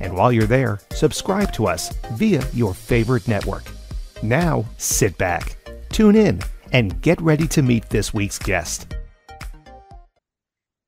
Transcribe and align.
And 0.00 0.16
while 0.16 0.32
you're 0.32 0.46
there, 0.46 0.80
subscribe 0.92 1.52
to 1.52 1.66
us 1.66 1.94
via 2.12 2.42
your 2.54 2.72
favorite 2.72 3.28
network. 3.28 3.64
Now, 4.22 4.64
sit 4.78 5.16
back, 5.18 5.56
tune 5.90 6.16
in, 6.16 6.40
and 6.72 7.00
get 7.02 7.20
ready 7.20 7.46
to 7.48 7.62
meet 7.62 7.88
this 7.90 8.14
week's 8.14 8.38
guest. 8.38 8.94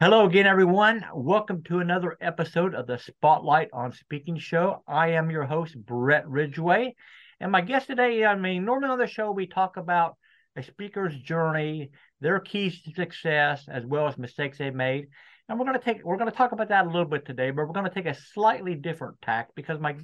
Hello 0.00 0.26
again, 0.26 0.46
everyone. 0.46 1.04
Welcome 1.14 1.62
to 1.64 1.78
another 1.78 2.16
episode 2.20 2.74
of 2.74 2.86
the 2.86 2.98
Spotlight 2.98 3.68
on 3.72 3.92
Speaking 3.92 4.38
show. 4.38 4.82
I 4.88 5.10
am 5.10 5.30
your 5.30 5.44
host, 5.44 5.76
Brett 5.76 6.26
Ridgway. 6.26 6.94
And 7.38 7.52
my 7.52 7.60
guest 7.60 7.88
today, 7.88 8.24
I 8.24 8.34
mean, 8.34 8.64
normally 8.64 8.90
on 8.90 8.98
the 8.98 9.06
show, 9.06 9.30
we 9.30 9.46
talk 9.46 9.76
about 9.76 10.16
a 10.56 10.62
speaker's 10.62 11.16
journey, 11.20 11.90
their 12.22 12.40
keys 12.40 12.80
to 12.82 12.92
success, 12.92 13.66
as 13.68 13.84
well 13.84 14.06
as 14.06 14.16
mistakes 14.16 14.58
they've 14.58 14.74
made. 14.74 15.08
And 15.48 15.58
we're 15.58 15.66
going 15.66 15.78
to 15.78 15.84
take 15.84 16.04
we're 16.04 16.16
going 16.16 16.30
to 16.30 16.36
talk 16.36 16.52
about 16.52 16.68
that 16.68 16.86
a 16.86 16.90
little 16.90 17.04
bit 17.04 17.26
today, 17.26 17.50
but 17.50 17.66
we're 17.66 17.74
going 17.74 17.88
to 17.88 17.94
take 17.94 18.06
a 18.06 18.14
slightly 18.14 18.74
different 18.74 19.20
tack 19.20 19.48
because 19.54 19.80
my 19.80 19.96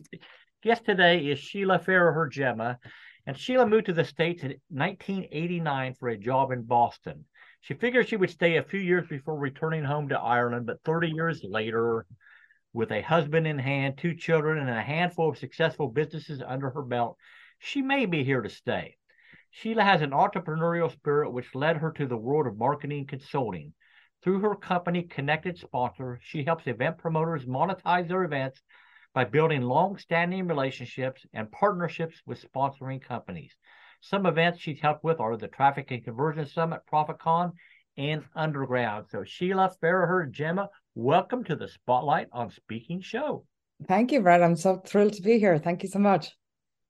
guest 0.63 0.85
today 0.85 1.21
is 1.21 1.39
Sheila 1.39 1.79
Farragher 1.79 2.31
Gemma. 2.31 2.79
And 3.27 3.37
Sheila 3.37 3.67
moved 3.67 3.87
to 3.87 3.93
the 3.93 4.05
States 4.05 4.43
in 4.43 4.55
1989 4.69 5.95
for 5.95 6.09
a 6.09 6.17
job 6.17 6.51
in 6.51 6.63
Boston. 6.63 7.27
She 7.61 7.75
figured 7.75 8.09
she 8.09 8.17
would 8.17 8.31
stay 8.31 8.57
a 8.57 8.63
few 8.63 8.81
years 8.81 9.07
before 9.07 9.39
returning 9.39 9.85
home 9.85 10.09
to 10.09 10.19
Ireland, 10.19 10.67
but 10.67 10.83
30 10.85 11.09
years 11.11 11.45
later, 11.45 12.07
with 12.73 12.91
a 12.91 13.03
husband 13.03 13.47
in 13.47 13.59
hand, 13.59 13.99
two 13.99 14.15
children, 14.15 14.59
and 14.59 14.71
a 14.71 14.81
handful 14.81 15.29
of 15.29 15.39
successful 15.39 15.89
businesses 15.89 16.43
under 16.47 16.71
her 16.71 16.83
belt, 16.83 17.19
she 17.59 17.83
may 17.83 18.07
be 18.07 18.25
here 18.25 18.41
to 18.41 18.49
stay. 18.49 18.97
Sheila 19.51 19.83
has 19.83 20.03
an 20.03 20.11
entrepreneurial 20.11 20.93
spirit 20.93 21.33
which 21.33 21.55
led 21.55 21.77
her 21.79 21.91
to 21.93 22.07
the 22.07 22.17
world 22.17 22.47
of 22.47 22.59
marketing 22.59 23.07
consulting. 23.07 23.73
Through 24.23 24.41
her 24.41 24.55
company, 24.55 25.03
Connected 25.05 25.59
Sponsor, 25.59 26.19
she 26.23 26.45
helps 26.45 26.67
event 26.67 26.99
promoters 26.99 27.47
monetize 27.47 28.09
their 28.09 28.25
events 28.25 28.61
by 29.15 29.25
building 29.25 29.63
long-standing 29.63 30.47
relationships 30.47 31.25
and 31.33 31.51
partnerships 31.51 32.21
with 32.27 32.45
sponsoring 32.53 33.03
companies. 33.03 33.53
Some 34.01 34.27
events 34.27 34.61
she's 34.61 34.81
helped 34.81 35.03
with 35.03 35.21
are 35.21 35.37
the 35.37 35.49
Traffic 35.49 35.91
and 35.91 36.05
Conversion 36.05 36.47
Summit, 36.47 36.83
ProfitCon, 36.93 37.53
and 37.97 38.25
Underground. 38.37 39.07
So 39.11 39.25
Sheila 39.25 39.73
Farragher, 39.83 40.31
Gemma, 40.31 40.69
welcome 40.95 41.43
to 41.45 41.57
the 41.57 41.69
Spotlight 41.69 42.29
on 42.33 42.51
Speaking 42.51 43.01
show. 43.01 43.45
Thank 43.87 44.13
you, 44.13 44.21
Brad. 44.21 44.43
I'm 44.43 44.57
so 44.57 44.77
thrilled 44.77 45.15
to 45.15 45.23
be 45.23 45.39
here. 45.39 45.59
Thank 45.59 45.83
you 45.83 45.89
so 45.89 45.99
much. 45.99 46.31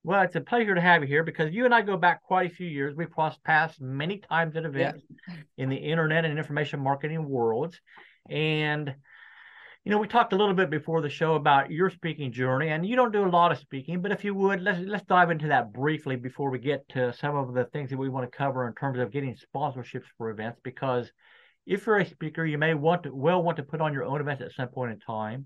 Well, 0.09 0.23
it's 0.23 0.37
a 0.37 0.41
pleasure 0.41 0.75
to 0.75 0.81
have 0.81 1.03
you 1.03 1.07
here 1.07 1.23
because 1.23 1.53
you 1.53 1.67
and 1.67 1.75
I 1.75 1.83
go 1.83 1.99
back 1.99 2.23
quite 2.23 2.51
a 2.51 2.55
few 2.55 2.67
years. 2.67 2.97
We've 2.97 3.11
crossed 3.11 3.45
paths 3.45 3.79
many 3.79 4.17
times 4.17 4.57
at 4.57 4.65
events 4.65 5.03
yeah. 5.29 5.35
in 5.59 5.69
the 5.69 5.77
internet 5.77 6.25
and 6.25 6.39
information 6.39 6.81
marketing 6.81 7.29
worlds. 7.29 7.79
And, 8.31 8.95
you 9.85 9.93
know, 9.93 9.99
we 9.99 10.09
talked 10.09 10.33
a 10.33 10.37
little 10.37 10.55
bit 10.55 10.71
before 10.71 11.03
the 11.03 11.11
show 11.11 11.35
about 11.35 11.71
your 11.71 11.91
speaking 11.91 12.33
journey, 12.33 12.71
and 12.71 12.87
you 12.87 12.97
don't 12.97 13.13
do 13.13 13.27
a 13.27 13.29
lot 13.29 13.53
of 13.53 13.59
speaking, 13.59 14.01
but 14.01 14.11
if 14.11 14.25
you 14.25 14.33
would, 14.33 14.63
let's 14.63 14.81
let's 14.81 15.05
dive 15.05 15.31
into 15.31 15.49
that 15.49 15.75
briefly 15.75 16.17
before 16.17 16.51
we 16.51 16.59
get 16.59 16.89
to 16.89 17.13
some 17.13 17.37
of 17.37 17.53
the 17.53 17.67
things 17.67 17.91
that 17.91 17.99
we 17.99 18.09
want 18.09 18.25
to 18.33 18.35
cover 18.35 18.67
in 18.67 18.73
terms 18.73 18.99
of 18.99 19.13
getting 19.13 19.37
sponsorships 19.37 20.07
for 20.17 20.31
events. 20.31 20.59
Because 20.65 21.13
if 21.67 21.85
you're 21.85 21.99
a 21.99 22.07
speaker, 22.07 22.47
you 22.47 22.57
may 22.57 22.73
want 22.73 23.03
to 23.03 23.15
well 23.15 23.43
want 23.43 23.59
to 23.59 23.63
put 23.63 23.83
on 23.83 23.93
your 23.93 24.05
own 24.05 24.23
events 24.23 24.41
at 24.41 24.53
some 24.53 24.69
point 24.69 24.93
in 24.93 25.01
time 25.01 25.45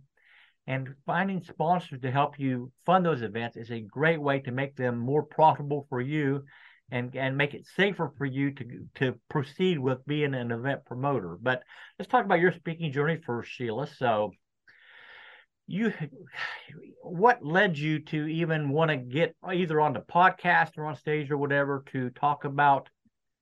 and 0.66 0.94
finding 1.06 1.42
sponsors 1.42 2.00
to 2.00 2.10
help 2.10 2.38
you 2.38 2.70
fund 2.86 3.04
those 3.04 3.22
events 3.22 3.56
is 3.56 3.70
a 3.70 3.80
great 3.80 4.20
way 4.20 4.40
to 4.40 4.52
make 4.52 4.76
them 4.76 4.98
more 4.98 5.22
profitable 5.22 5.86
for 5.88 6.00
you 6.00 6.44
and, 6.90 7.16
and 7.16 7.36
make 7.36 7.54
it 7.54 7.66
safer 7.74 8.12
for 8.16 8.26
you 8.26 8.52
to, 8.52 8.64
to 8.96 9.14
proceed 9.28 9.78
with 9.78 10.04
being 10.06 10.34
an 10.34 10.52
event 10.52 10.84
promoter. 10.84 11.38
But 11.40 11.62
let's 11.98 12.10
talk 12.10 12.24
about 12.24 12.40
your 12.40 12.52
speaking 12.52 12.92
journey 12.92 13.18
first, 13.24 13.50
Sheila. 13.50 13.86
So 13.86 14.32
you 15.66 15.92
what 17.02 17.44
led 17.44 17.78
you 17.78 18.00
to 18.00 18.26
even 18.26 18.68
want 18.68 18.90
to 18.90 18.96
get 18.96 19.34
either 19.48 19.80
on 19.80 19.94
the 19.94 20.00
podcast 20.00 20.76
or 20.76 20.86
on 20.86 20.96
stage 20.96 21.30
or 21.30 21.38
whatever 21.38 21.84
to 21.92 22.10
talk 22.10 22.44
about 22.44 22.88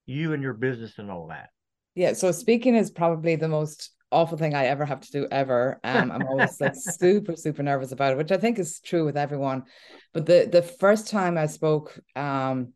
you 0.07 0.33
and 0.33 0.43
your 0.43 0.55
business 0.55 0.99
and 0.99 1.11
all 1.11 1.29
that? 1.29 1.49
Yeah, 1.95 2.13
so 2.13 2.31
speaking 2.31 2.77
is 2.77 2.91
probably 2.91 3.37
the 3.37 3.49
most 3.49 3.91
awful 4.13 4.39
thing 4.39 4.55
I 4.55 4.67
ever 4.67 4.85
have 4.85 5.01
to 5.01 5.13
do 5.13 5.29
ever. 5.31 5.81
Um, 5.85 6.11
I'm 6.11 6.27
always 6.27 6.61
like 6.61 6.75
super, 6.77 7.37
super 7.37 7.63
nervous 7.63 7.93
about 7.93 8.13
it, 8.13 8.19
which 8.19 8.33
I 8.33 8.37
think 8.37 8.59
is 8.59 8.81
true 8.81 9.05
with 9.05 9.17
everyone. 9.17 9.65
But 10.13 10.27
the 10.27 10.49
the 10.51 10.63
first 10.63 11.09
time 11.09 11.39
I 11.39 11.47
spoke, 11.47 11.99
um, 12.17 12.73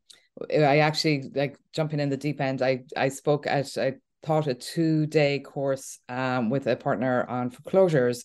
I 0.51 0.79
actually 0.79 1.31
like 1.35 1.59
jumping 1.73 2.01
in 2.01 2.09
the 2.09 2.17
deep 2.17 2.41
end. 2.41 2.63
I 2.63 2.85
I 2.97 3.09
spoke 3.09 3.47
at 3.47 3.77
I 3.77 3.95
taught 4.23 4.47
a 4.47 4.55
two 4.55 5.07
day 5.07 5.41
course 5.41 5.99
um, 6.09 6.51
with 6.51 6.67
a 6.67 6.77
partner 6.77 7.25
on 7.29 7.51
foreclosures, 7.51 8.25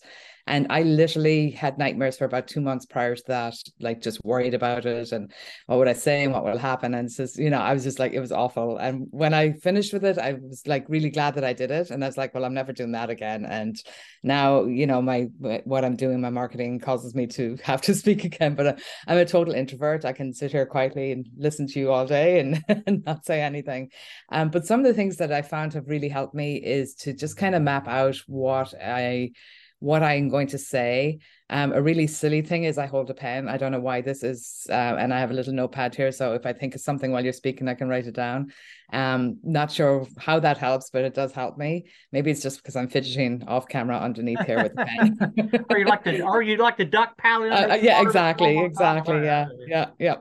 and 0.50 0.66
I 0.68 0.82
literally 0.82 1.52
had 1.52 1.78
nightmares 1.78 2.18
for 2.18 2.24
about 2.24 2.48
two 2.48 2.60
months 2.60 2.84
prior 2.84 3.14
to 3.14 3.22
that, 3.28 3.54
like 3.78 4.02
just 4.02 4.24
worried 4.24 4.52
about 4.52 4.84
it 4.84 5.12
and 5.12 5.32
what 5.66 5.78
would 5.78 5.86
I 5.86 5.92
say 5.92 6.24
and 6.24 6.32
what 6.32 6.44
will 6.44 6.58
happen. 6.58 6.92
And 6.94 7.10
so, 7.10 7.24
you 7.36 7.50
know, 7.50 7.60
I 7.60 7.72
was 7.72 7.84
just 7.84 8.00
like, 8.00 8.14
it 8.14 8.18
was 8.18 8.32
awful. 8.32 8.76
And 8.78 9.06
when 9.10 9.32
I 9.32 9.52
finished 9.52 9.92
with 9.92 10.04
it, 10.04 10.18
I 10.18 10.32
was 10.32 10.66
like 10.66 10.86
really 10.88 11.08
glad 11.08 11.36
that 11.36 11.44
I 11.44 11.52
did 11.52 11.70
it. 11.70 11.90
And 11.90 12.02
I 12.02 12.08
was 12.08 12.16
like, 12.16 12.34
well, 12.34 12.44
I'm 12.44 12.52
never 12.52 12.72
doing 12.72 12.90
that 12.92 13.10
again. 13.10 13.44
And 13.44 13.80
now, 14.24 14.64
you 14.64 14.88
know, 14.88 15.00
my 15.00 15.28
what 15.38 15.84
I'm 15.84 15.94
doing, 15.94 16.20
my 16.20 16.30
marketing 16.30 16.80
causes 16.80 17.14
me 17.14 17.28
to 17.28 17.56
have 17.62 17.80
to 17.82 17.94
speak 17.94 18.24
again. 18.24 18.56
But 18.56 18.66
uh, 18.66 18.76
I'm 19.06 19.18
a 19.18 19.24
total 19.24 19.54
introvert. 19.54 20.04
I 20.04 20.12
can 20.12 20.32
sit 20.32 20.50
here 20.50 20.66
quietly 20.66 21.12
and 21.12 21.28
listen 21.36 21.68
to 21.68 21.78
you 21.78 21.92
all 21.92 22.06
day 22.06 22.40
and, 22.40 22.60
and 22.88 23.04
not 23.04 23.24
say 23.24 23.40
anything. 23.40 23.90
Um, 24.32 24.50
but 24.50 24.66
some 24.66 24.80
of 24.80 24.86
the 24.86 24.94
things 24.94 25.18
that 25.18 25.32
I 25.32 25.42
found 25.42 25.74
have 25.74 25.86
really 25.86 26.08
helped 26.08 26.34
me 26.34 26.56
is 26.56 26.96
to 26.96 27.12
just 27.12 27.36
kind 27.36 27.54
of 27.54 27.62
map 27.62 27.86
out 27.86 28.16
what 28.26 28.74
I 28.74 29.30
what 29.80 30.02
I'm 30.02 30.28
going 30.28 30.46
to 30.48 30.58
say. 30.58 31.18
Um, 31.48 31.72
a 31.72 31.82
really 31.82 32.06
silly 32.06 32.42
thing 32.42 32.64
is 32.64 32.78
I 32.78 32.86
hold 32.86 33.10
a 33.10 33.14
pen. 33.14 33.48
I 33.48 33.56
don't 33.56 33.72
know 33.72 33.80
why 33.80 34.02
this 34.02 34.22
is, 34.22 34.66
uh, 34.68 34.72
and 34.72 35.12
I 35.12 35.18
have 35.18 35.30
a 35.30 35.34
little 35.34 35.54
notepad 35.54 35.94
here. 35.94 36.12
So 36.12 36.34
if 36.34 36.46
I 36.46 36.52
think 36.52 36.74
of 36.74 36.80
something 36.82 37.10
while 37.10 37.24
you're 37.24 37.32
speaking, 37.32 37.66
I 37.66 37.74
can 37.74 37.88
write 37.88 38.06
it 38.06 38.14
down. 38.14 38.52
Um, 38.92 39.38
not 39.42 39.72
sure 39.72 40.06
how 40.18 40.38
that 40.40 40.58
helps, 40.58 40.90
but 40.90 41.04
it 41.04 41.14
does 41.14 41.32
help 41.32 41.58
me. 41.58 41.86
Maybe 42.12 42.30
it's 42.30 42.42
just 42.42 42.58
because 42.58 42.76
I'm 42.76 42.88
fidgeting 42.88 43.42
off 43.48 43.68
camera 43.68 43.98
underneath 43.98 44.44
here 44.46 44.62
with 44.62 44.74
the 44.74 44.84
pen. 44.84 45.64
or 45.70 45.78
you 45.78 45.86
like 45.86 46.04
the, 46.04 46.22
or 46.22 46.42
you 46.42 46.56
like 46.58 46.76
the 46.76 46.84
duck 46.84 47.16
paddling. 47.16 47.52
Uh, 47.52 47.78
yeah, 47.80 48.02
exactly, 48.02 48.58
exactly. 48.58 49.24
Yeah, 49.24 49.46
yeah, 49.66 49.86
yeah. 49.98 50.16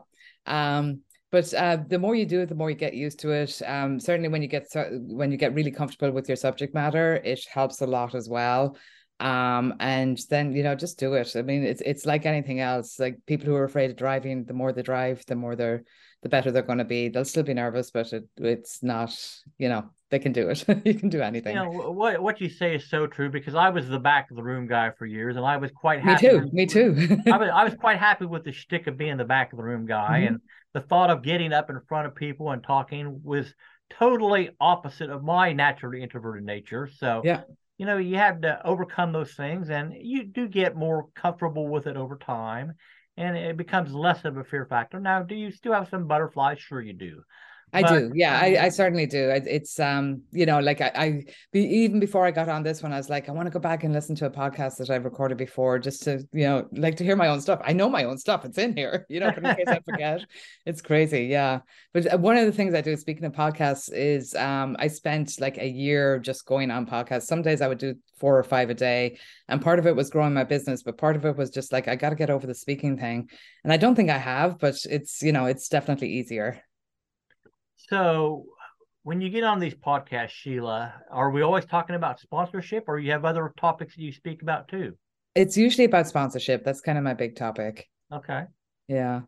Um, 0.48 1.02
but 1.32 1.54
uh, 1.54 1.78
the 1.88 2.00
more 2.00 2.16
you 2.16 2.26
do 2.26 2.40
it, 2.40 2.50
the 2.50 2.56
more 2.56 2.72
you 2.72 2.76
get 2.76 2.96
used 2.96 3.20
to 3.20 3.30
it. 3.32 3.62
Um, 3.64 4.00
certainly 4.00 4.30
when 4.30 4.42
you 4.42 4.48
get 4.48 4.68
when 4.74 5.32
you 5.32 5.38
get 5.38 5.54
really 5.54 5.70
comfortable 5.70 6.12
with 6.12 6.28
your 6.28 6.38
subject 6.38 6.74
matter, 6.74 7.18
it 7.18 7.46
helps 7.54 7.82
a 7.82 7.86
lot 7.86 8.16
as 8.16 8.28
well 8.28 8.76
um 9.20 9.74
and 9.80 10.20
then 10.30 10.54
you 10.54 10.64
know 10.64 10.76
just 10.76 10.98
do 11.00 11.14
it. 11.14 11.36
I 11.36 11.42
mean 11.42 11.64
it's 11.64 11.82
it's 11.82 12.06
like 12.06 12.26
anything 12.26 12.60
else 12.60 13.00
like 13.00 13.18
people 13.26 13.48
who 13.48 13.56
are 13.56 13.66
afraid 13.66 13.90
of 13.90 13.98
driving 13.98 14.46
the 14.46 14.54
more 14.54 14.72
they 14.72 14.82
drive 14.82 15.26
the 15.28 15.36
more 15.36 15.56
they're 15.56 15.84
the 16.22 16.30
better 16.30 16.52
they're 16.52 16.64
going 16.64 16.80
to 16.80 16.86
be. 16.86 17.10
They'll 17.10 17.26
still 17.26 17.44
be 17.44 17.54
nervous 17.54 17.92
but 17.92 18.12
it, 18.14 18.26
it's 18.38 18.82
not 18.82 19.14
you 19.58 19.70
know 19.70 19.90
they 20.10 20.20
can 20.20 20.32
do 20.32 20.50
it. 20.50 20.66
You 20.86 20.94
can 20.94 21.10
do 21.10 21.22
anything. 21.22 21.56
You 21.56 21.64
know 21.64 21.92
what 21.92 22.22
what 22.22 22.42
you 22.42 22.50
say 22.50 22.76
is 22.76 22.90
so 22.90 23.08
true 23.08 23.30
because 23.30 23.56
i 23.56 23.70
was 23.70 23.88
the 23.88 24.00
back 24.00 24.32
of 24.32 24.38
the 24.38 24.44
room 24.44 24.68
guy 24.68 24.92
for 24.98 25.06
years 25.06 25.36
and 25.36 25.46
i 25.46 25.58
was 25.58 25.72
quite 25.72 26.02
happy 26.02 26.30
me 26.52 26.66
too 26.66 26.96
me 26.96 26.96
too. 26.96 27.18
I, 27.32 27.38
was, 27.38 27.50
I 27.54 27.64
was 27.64 27.76
quite 27.76 28.00
happy 28.00 28.26
with 28.26 28.44
the 28.44 28.52
shtick 28.52 28.88
of 28.88 28.98
being 28.98 29.18
the 29.18 29.26
back 29.26 29.52
of 29.54 29.58
the 29.58 29.64
room 29.64 29.86
guy 29.86 30.22
mm-hmm. 30.22 30.28
and 30.28 30.42
the 30.74 30.82
thought 30.82 31.10
of 31.10 31.24
getting 31.24 31.52
up 31.54 31.70
in 31.70 31.80
front 31.88 32.08
of 32.08 32.16
people 32.16 32.52
and 32.52 32.64
talking 32.64 33.22
was 33.24 33.54
totally 33.90 34.52
opposite 34.60 35.10
of 35.10 35.24
my 35.24 35.52
naturally 35.52 36.02
introverted 36.02 36.44
nature 36.44 36.90
so 36.98 37.22
yeah 37.24 37.42
you 37.80 37.88
know, 37.88 37.98
you 37.98 38.18
have 38.18 38.42
to 38.42 38.62
overcome 38.68 39.12
those 39.14 39.34
things 39.34 39.72
and 39.72 39.96
you 40.00 40.26
do 40.26 40.48
get 40.48 40.76
more 40.76 41.08
comfortable 41.16 41.68
with 41.68 41.88
it 41.88 41.98
over 41.98 42.18
time 42.18 42.74
and 43.18 43.36
it 43.36 43.58
becomes 43.58 43.94
less 43.94 44.26
of 44.26 44.38
a 44.38 44.44
fear 44.44 44.68
factor. 44.68 45.00
Now, 45.00 45.24
do 45.24 45.34
you 45.34 45.52
still 45.52 45.74
have 45.74 45.90
some 45.90 46.08
butterflies? 46.08 46.60
Sure, 46.60 46.82
you 46.82 46.94
do. 46.94 47.24
I 47.72 47.82
but, 47.84 48.00
do. 48.00 48.12
Yeah, 48.16 48.40
I, 48.40 48.66
I 48.66 48.70
certainly 48.70 49.06
do. 49.06 49.30
It's 49.30 49.80
um, 49.80 50.24
you 50.32 50.46
know, 50.46 50.60
like 50.60 50.82
I, 50.82 50.92
I 50.96 51.24
be, 51.52 51.62
even 51.62 52.00
before 52.00 52.26
I 52.26 52.32
got 52.32 52.50
on 52.50 52.64
this 52.64 52.82
one, 52.82 52.92
I 52.92 52.98
was 52.98 53.10
like, 53.10 53.30
I 53.30 53.32
want 53.32 53.46
to 53.46 53.52
go 53.52 53.60
back 53.60 53.84
and 53.84 53.94
listen 53.94 54.16
to 54.16 54.26
a 54.26 54.30
podcast 54.30 54.78
that 54.78 54.90
I've 54.90 55.06
recorded 55.06 55.38
before, 55.38 55.78
just 55.78 56.04
to 56.04 56.28
you 56.34 56.46
know, 56.46 56.68
like 56.72 56.96
to 56.98 57.04
hear 57.04 57.16
my 57.16 57.28
own 57.28 57.42
stuff. 57.42 57.62
I 57.64 57.74
know 57.74 57.88
my 57.88 58.06
own 58.06 58.18
stuff; 58.18 58.44
it's 58.44 58.58
in 58.58 58.76
here, 58.76 59.06
you 59.10 59.20
know, 59.20 59.32
but 59.32 59.46
in 59.46 59.56
case 59.56 59.68
I 59.68 59.80
forget, 59.82 60.22
it's 60.66 60.82
crazy. 60.82 61.26
Yeah, 61.26 61.60
but 61.94 62.12
uh, 62.12 62.18
one 62.18 62.38
of 62.38 62.46
the 62.46 62.52
things 62.52 62.74
I 62.74 62.82
do, 62.82 62.96
speaking 62.96 63.26
of 63.26 63.34
podcasts, 63.34 63.92
is 63.94 64.34
um, 64.36 64.76
I 64.80 64.88
spent 64.88 65.40
like 65.40 65.58
a 65.58 65.68
year 65.68 66.18
just 66.18 66.46
going 66.46 66.72
on 66.72 66.88
podcasts. 66.88 67.24
Some 67.24 67.44
days 67.44 67.62
I 67.62 67.68
would 67.68 67.78
do 67.78 67.96
four 68.20 68.38
or 68.38 68.44
five 68.44 68.72
a 68.72 68.74
day, 68.74 69.20
and 69.48 69.62
part 69.62 69.78
of 69.78 69.86
it 69.86 69.96
was 69.96 70.10
growing 70.10 70.34
my 70.34 70.44
business, 70.44 70.82
but 70.82 70.98
part 70.98 71.16
of 71.16 71.26
it 71.26 71.38
was 71.38 71.52
just 71.52 71.72
like 71.72 71.88
I 71.88 71.96
got 71.96 72.10
to 72.10 72.16
get 72.16 72.32
over 72.32 72.48
the 72.48 72.56
speaking 72.56 72.98
thing, 72.98 73.30
and 73.64 73.72
I 73.72 73.78
don't 73.78 73.94
think 73.94 74.10
I 74.10 74.18
have, 74.18 74.58
but 74.58 74.76
it's 74.90 75.22
you 75.22 75.32
know, 75.32 75.46
it's 75.46 75.70
definitely 75.70 76.10
easier. 76.10 76.64
So 77.90 78.46
when 79.04 79.22
you 79.22 79.30
get 79.30 79.44
on 79.44 79.60
these 79.60 79.74
podcasts, 79.74 80.30
Sheila, 80.30 80.94
are 81.12 81.32
we 81.32 81.42
always 81.42 81.66
talking 81.66 81.96
about 81.96 82.20
sponsorship 82.20 82.86
or 82.88 83.00
you 83.00 83.12
have 83.12 83.26
other 83.26 83.52
topics 83.58 83.96
that 83.96 84.02
you 84.02 84.12
speak 84.12 84.42
about 84.42 84.68
too? 84.68 84.96
It's 85.34 85.58
usually 85.58 85.86
about 85.86 86.08
sponsorship. 86.08 86.64
That's 86.64 86.82
kind 86.82 86.98
of 86.98 87.04
my 87.04 87.14
big 87.14 87.36
topic. 87.36 87.88
Okay. 88.14 88.44
Yeah. 88.88 89.22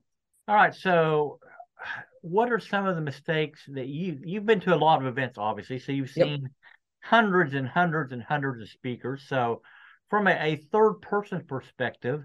All 0.47 0.55
right. 0.55 0.75
So 0.75 1.39
what 2.21 2.51
are 2.51 2.59
some 2.59 2.85
of 2.85 2.95
the 2.95 3.01
mistakes 3.01 3.61
that 3.67 3.87
you 3.87 4.19
you've 4.23 4.45
been 4.45 4.59
to 4.59 4.73
a 4.73 4.77
lot 4.77 5.01
of 5.01 5.07
events 5.07 5.37
obviously 5.39 5.79
so 5.79 5.91
you've 5.91 6.09
seen 6.09 6.41
yep. 6.43 6.51
hundreds 7.01 7.55
and 7.55 7.67
hundreds 7.67 8.13
and 8.13 8.21
hundreds 8.21 8.61
of 8.61 8.69
speakers 8.69 9.23
so 9.27 9.61
from 10.09 10.27
a, 10.27 10.31
a 10.31 10.55
third 10.71 10.95
person 11.01 11.43
perspective 11.47 12.23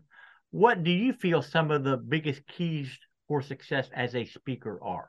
what 0.51 0.85
do 0.85 0.91
you 0.91 1.13
feel 1.15 1.41
some 1.41 1.71
of 1.71 1.83
the 1.83 1.97
biggest 1.97 2.47
keys 2.47 2.91
for 3.27 3.41
success 3.41 3.89
as 3.95 4.15
a 4.15 4.27
speaker 4.27 4.79
are 4.83 5.09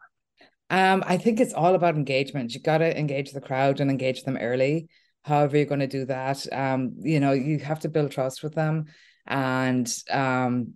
um, 0.69 1.03
I 1.05 1.17
think 1.17 1.39
it's 1.39 1.53
all 1.53 1.75
about 1.75 1.95
engagement. 1.95 2.53
You 2.53 2.61
got 2.61 2.79
to 2.79 2.97
engage 2.97 3.31
the 3.31 3.41
crowd 3.41 3.79
and 3.79 3.89
engage 3.89 4.23
them 4.23 4.37
early. 4.37 4.89
However, 5.23 5.57
you're 5.57 5.65
going 5.65 5.79
to 5.79 5.87
do 5.87 6.05
that, 6.05 6.45
um, 6.53 6.93
you 6.99 7.19
know, 7.19 7.33
you 7.33 7.59
have 7.59 7.81
to 7.81 7.89
build 7.89 8.11
trust 8.11 8.43
with 8.43 8.55
them, 8.55 8.85
and 9.25 9.93
um, 10.09 10.73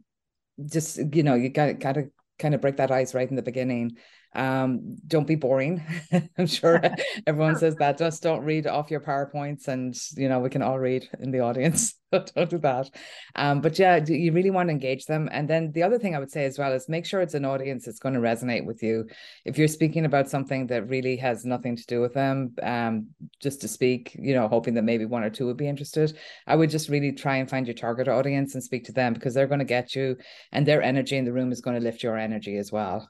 just 0.66 1.00
you 1.14 1.24
know, 1.24 1.36
you 1.36 1.50
got 1.50 1.80
got 1.80 1.94
to 1.94 2.12
kind 2.40 2.54
of 2.54 2.62
break 2.62 2.78
that 2.78 2.92
ice 2.92 3.14
right 3.14 3.30
in 3.30 3.36
the 3.36 3.42
beginning 3.42 3.96
um 4.34 4.96
don't 5.06 5.28
be 5.28 5.36
boring 5.36 5.84
i'm 6.38 6.48
sure 6.48 6.82
everyone 7.28 7.58
says 7.58 7.76
that 7.76 7.98
just 7.98 8.24
don't 8.24 8.46
read 8.46 8.66
off 8.66 8.90
your 8.90 9.02
powerpoints 9.02 9.68
and 9.68 9.96
you 10.16 10.30
know 10.30 10.40
we 10.40 10.50
can 10.50 10.62
all 10.62 10.80
read 10.80 11.08
in 11.20 11.32
the 11.32 11.42
audience 11.42 11.96
don't 12.36 12.50
do 12.50 12.58
that. 12.60 12.90
Um 13.36 13.62
but 13.62 13.78
yeah 13.80 14.04
you 14.06 14.32
really 14.32 14.52
want 14.52 14.68
to 14.68 14.72
engage 14.72 15.06
them? 15.06 15.30
And 15.32 15.50
then 15.50 15.72
the 15.72 15.84
other 15.84 15.98
thing 15.98 16.16
i 16.16 16.20
would 16.20 16.32
say 16.32 16.46
as 16.46 16.58
well 16.60 16.74
is 16.74 16.90
make 16.90 17.06
sure 17.06 17.22
it's 17.22 17.34
an 17.34 17.46
audience 17.46 17.86
that's 17.86 18.00
going 18.00 18.16
to 18.16 18.22
resonate 18.22 18.66
with 18.66 18.84
you. 18.84 19.08
If 19.46 19.58
you're 19.58 19.68
speaking 19.68 20.06
about 20.06 20.30
something 20.30 20.68
that 20.68 20.90
really 20.90 21.16
has 21.18 21.46
nothing 21.46 21.76
to 21.76 21.86
do 21.86 22.02
with 22.02 22.14
them 22.14 22.54
um 22.64 23.08
just 23.42 23.62
to 23.62 23.68
speak 23.68 24.16
you 24.20 24.34
know 24.34 24.48
hoping 24.48 24.74
that 24.74 24.84
maybe 24.84 25.06
one 25.06 25.24
or 25.24 25.30
two 25.30 25.46
would 25.46 25.58
be 25.58 25.68
interested 25.68 26.18
i 26.48 26.56
would 26.56 26.70
just 26.70 26.90
really 26.90 27.12
try 27.12 27.38
and 27.38 27.50
find 27.50 27.68
your 27.68 27.74
target 27.74 28.08
audience 28.08 28.54
and 28.54 28.64
speak 28.64 28.84
to 28.86 28.92
them 28.92 29.14
because 29.14 29.34
they're 29.34 29.48
going 29.48 29.60
to 29.60 29.66
get 29.66 29.96
you 29.96 30.16
and 30.52 30.66
their 30.66 30.82
energy 30.82 31.18
in 31.18 31.26
the 31.26 31.34
room 31.34 31.52
is 31.52 31.62
going 31.62 31.78
to 31.78 31.84
lift 31.84 32.04
your 32.04 32.18
energy 32.18 32.58
as 32.58 32.72
well. 32.72 33.10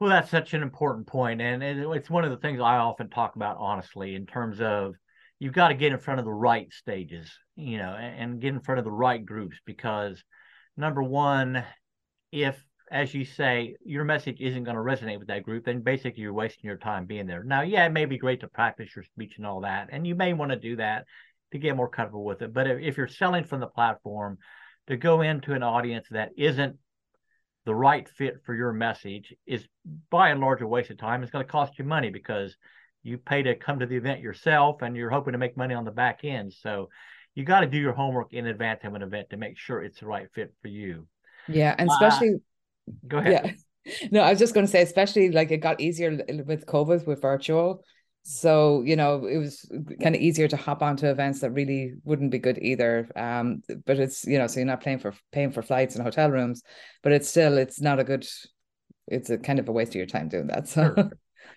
Well, 0.00 0.10
that's 0.10 0.30
such 0.30 0.52
an 0.54 0.62
important 0.62 1.06
point, 1.06 1.40
and 1.40 1.62
it's 1.62 2.10
one 2.10 2.24
of 2.24 2.30
the 2.30 2.36
things 2.36 2.60
I 2.60 2.76
often 2.76 3.08
talk 3.08 3.36
about, 3.36 3.56
honestly, 3.58 4.16
in 4.16 4.26
terms 4.26 4.60
of 4.60 4.94
you've 5.38 5.52
got 5.52 5.68
to 5.68 5.74
get 5.74 5.92
in 5.92 5.98
front 5.98 6.18
of 6.18 6.26
the 6.26 6.32
right 6.32 6.72
stages, 6.72 7.30
you 7.56 7.78
know, 7.78 7.94
and 7.94 8.40
get 8.40 8.54
in 8.54 8.60
front 8.60 8.78
of 8.78 8.84
the 8.84 8.90
right 8.90 9.24
groups 9.24 9.56
because 9.66 10.22
number 10.76 11.02
one, 11.02 11.64
if 12.30 12.62
as 12.90 13.14
you 13.14 13.24
say, 13.24 13.74
your 13.84 14.04
message 14.04 14.40
isn't 14.40 14.64
going 14.64 14.76
to 14.76 14.82
resonate 14.82 15.18
with 15.18 15.28
that 15.28 15.44
group, 15.44 15.64
then 15.64 15.80
basically 15.80 16.22
you're 16.22 16.32
wasting 16.32 16.68
your 16.68 16.76
time 16.76 17.06
being 17.06 17.26
there. 17.26 17.42
Now, 17.42 17.62
yeah, 17.62 17.86
it 17.86 17.92
may 17.92 18.04
be 18.04 18.18
great 18.18 18.40
to 18.40 18.48
practice 18.48 18.94
your 18.94 19.04
speech 19.04 19.38
and 19.38 19.46
all 19.46 19.62
that, 19.62 19.88
and 19.90 20.06
you 20.06 20.14
may 20.14 20.34
want 20.34 20.52
to 20.52 20.58
do 20.58 20.76
that 20.76 21.06
to 21.52 21.58
get 21.58 21.74
more 21.74 21.88
comfortable 21.88 22.24
with 22.24 22.42
it. 22.42 22.52
But 22.52 22.66
if, 22.66 22.80
if 22.80 22.96
you're 22.98 23.08
selling 23.08 23.44
from 23.44 23.60
the 23.60 23.66
platform, 23.66 24.38
to 24.88 24.96
go 24.96 25.20
into 25.20 25.52
an 25.52 25.62
audience 25.62 26.06
that 26.10 26.30
isn't 26.36 26.76
the 27.64 27.74
right 27.74 28.08
fit 28.08 28.38
for 28.44 28.54
your 28.54 28.72
message 28.72 29.32
is 29.46 29.66
by 30.10 30.30
and 30.30 30.40
large 30.40 30.60
a 30.60 30.66
waste 30.66 30.90
of 30.90 30.98
time. 30.98 31.22
It's 31.22 31.30
going 31.30 31.44
to 31.44 31.50
cost 31.50 31.78
you 31.78 31.84
money 31.84 32.10
because 32.10 32.56
you 33.02 33.18
pay 33.18 33.42
to 33.42 33.54
come 33.54 33.78
to 33.78 33.86
the 33.86 33.96
event 33.96 34.20
yourself 34.20 34.82
and 34.82 34.96
you're 34.96 35.10
hoping 35.10 35.32
to 35.32 35.38
make 35.38 35.56
money 35.56 35.74
on 35.74 35.84
the 35.84 35.90
back 35.90 36.24
end. 36.24 36.52
So 36.52 36.88
you 37.34 37.44
got 37.44 37.60
to 37.60 37.66
do 37.66 37.78
your 37.78 37.92
homework 37.92 38.32
in 38.32 38.46
advance 38.46 38.80
of 38.84 38.94
an 38.94 39.02
event 39.02 39.30
to 39.30 39.36
make 39.36 39.58
sure 39.58 39.82
it's 39.82 40.00
the 40.00 40.06
right 40.06 40.28
fit 40.34 40.52
for 40.60 40.68
you. 40.68 41.06
Yeah. 41.48 41.74
And 41.78 41.90
especially, 41.90 42.34
uh, 42.88 42.92
go 43.08 43.18
ahead. 43.18 43.44
Yeah. 43.44 43.52
No, 44.12 44.20
I 44.20 44.30
was 44.30 44.38
just 44.38 44.54
going 44.54 44.64
to 44.64 44.70
say, 44.70 44.80
especially 44.80 45.32
like 45.32 45.50
it 45.50 45.56
got 45.56 45.80
easier 45.80 46.16
with 46.46 46.66
COVID 46.66 47.04
with 47.04 47.20
virtual 47.20 47.82
so 48.24 48.82
you 48.82 48.94
know 48.94 49.26
it 49.26 49.38
was 49.38 49.68
kind 50.00 50.14
of 50.14 50.20
easier 50.20 50.46
to 50.46 50.56
hop 50.56 50.82
onto 50.82 51.06
events 51.06 51.40
that 51.40 51.50
really 51.50 51.94
wouldn't 52.04 52.30
be 52.30 52.38
good 52.38 52.58
either 52.62 53.08
um 53.16 53.62
but 53.84 53.98
it's 53.98 54.24
you 54.24 54.38
know 54.38 54.46
so 54.46 54.60
you're 54.60 54.66
not 54.66 54.80
paying 54.80 54.98
for 54.98 55.12
paying 55.32 55.50
for 55.50 55.60
flights 55.60 55.96
and 55.96 56.04
hotel 56.04 56.30
rooms 56.30 56.62
but 57.02 57.12
it's 57.12 57.28
still 57.28 57.58
it's 57.58 57.80
not 57.80 57.98
a 57.98 58.04
good 58.04 58.26
it's 59.08 59.30
a 59.30 59.38
kind 59.38 59.58
of 59.58 59.68
a 59.68 59.72
waste 59.72 59.90
of 59.92 59.96
your 59.96 60.06
time 60.06 60.28
doing 60.28 60.46
that 60.46 60.68
so 60.68 60.94
sure. 60.94 61.10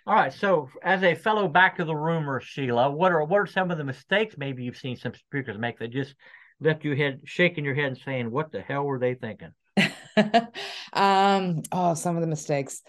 All 0.08 0.16
right 0.16 0.34
so 0.34 0.70
as 0.84 1.04
a 1.04 1.16
fellow 1.16 1.48
back 1.48 1.80
of 1.80 1.88
the 1.88 1.96
rumor 1.96 2.40
sheila 2.40 2.90
what 2.90 3.12
are 3.12 3.24
what 3.24 3.40
are 3.40 3.46
some 3.46 3.72
of 3.72 3.78
the 3.78 3.84
mistakes 3.84 4.36
maybe 4.38 4.64
you've 4.64 4.78
seen 4.78 4.96
some 4.96 5.14
speakers 5.14 5.58
make 5.58 5.80
that 5.80 5.92
just 5.92 6.16
left 6.60 6.84
you 6.84 6.96
head 6.96 7.22
shaking 7.26 7.66
your 7.66 7.76
head 7.76 7.86
and 7.86 7.98
saying 7.98 8.30
what 8.32 8.52
the 8.52 8.62
hell 8.62 8.84
were 8.84 9.00
they 9.00 9.16
thinking 9.16 9.52
um 10.94 11.62
oh 11.72 11.94
some 11.94 12.16
of 12.16 12.22
the 12.22 12.28
mistakes 12.28 12.82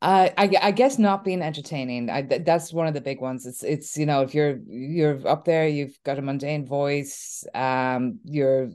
uh, 0.00 0.28
I, 0.38 0.50
I 0.62 0.70
guess 0.70 0.96
not 0.96 1.24
being 1.24 1.42
entertaining. 1.42 2.08
I, 2.08 2.22
that's 2.22 2.72
one 2.72 2.86
of 2.86 2.94
the 2.94 3.00
big 3.00 3.20
ones. 3.20 3.46
It's 3.46 3.64
it's 3.64 3.96
you 3.96 4.06
know 4.06 4.22
if 4.22 4.32
you're 4.32 4.58
you're 4.68 5.26
up 5.26 5.44
there, 5.44 5.66
you've 5.66 5.98
got 6.04 6.20
a 6.20 6.22
mundane 6.22 6.66
voice. 6.66 7.44
Um, 7.52 8.20
you're. 8.24 8.70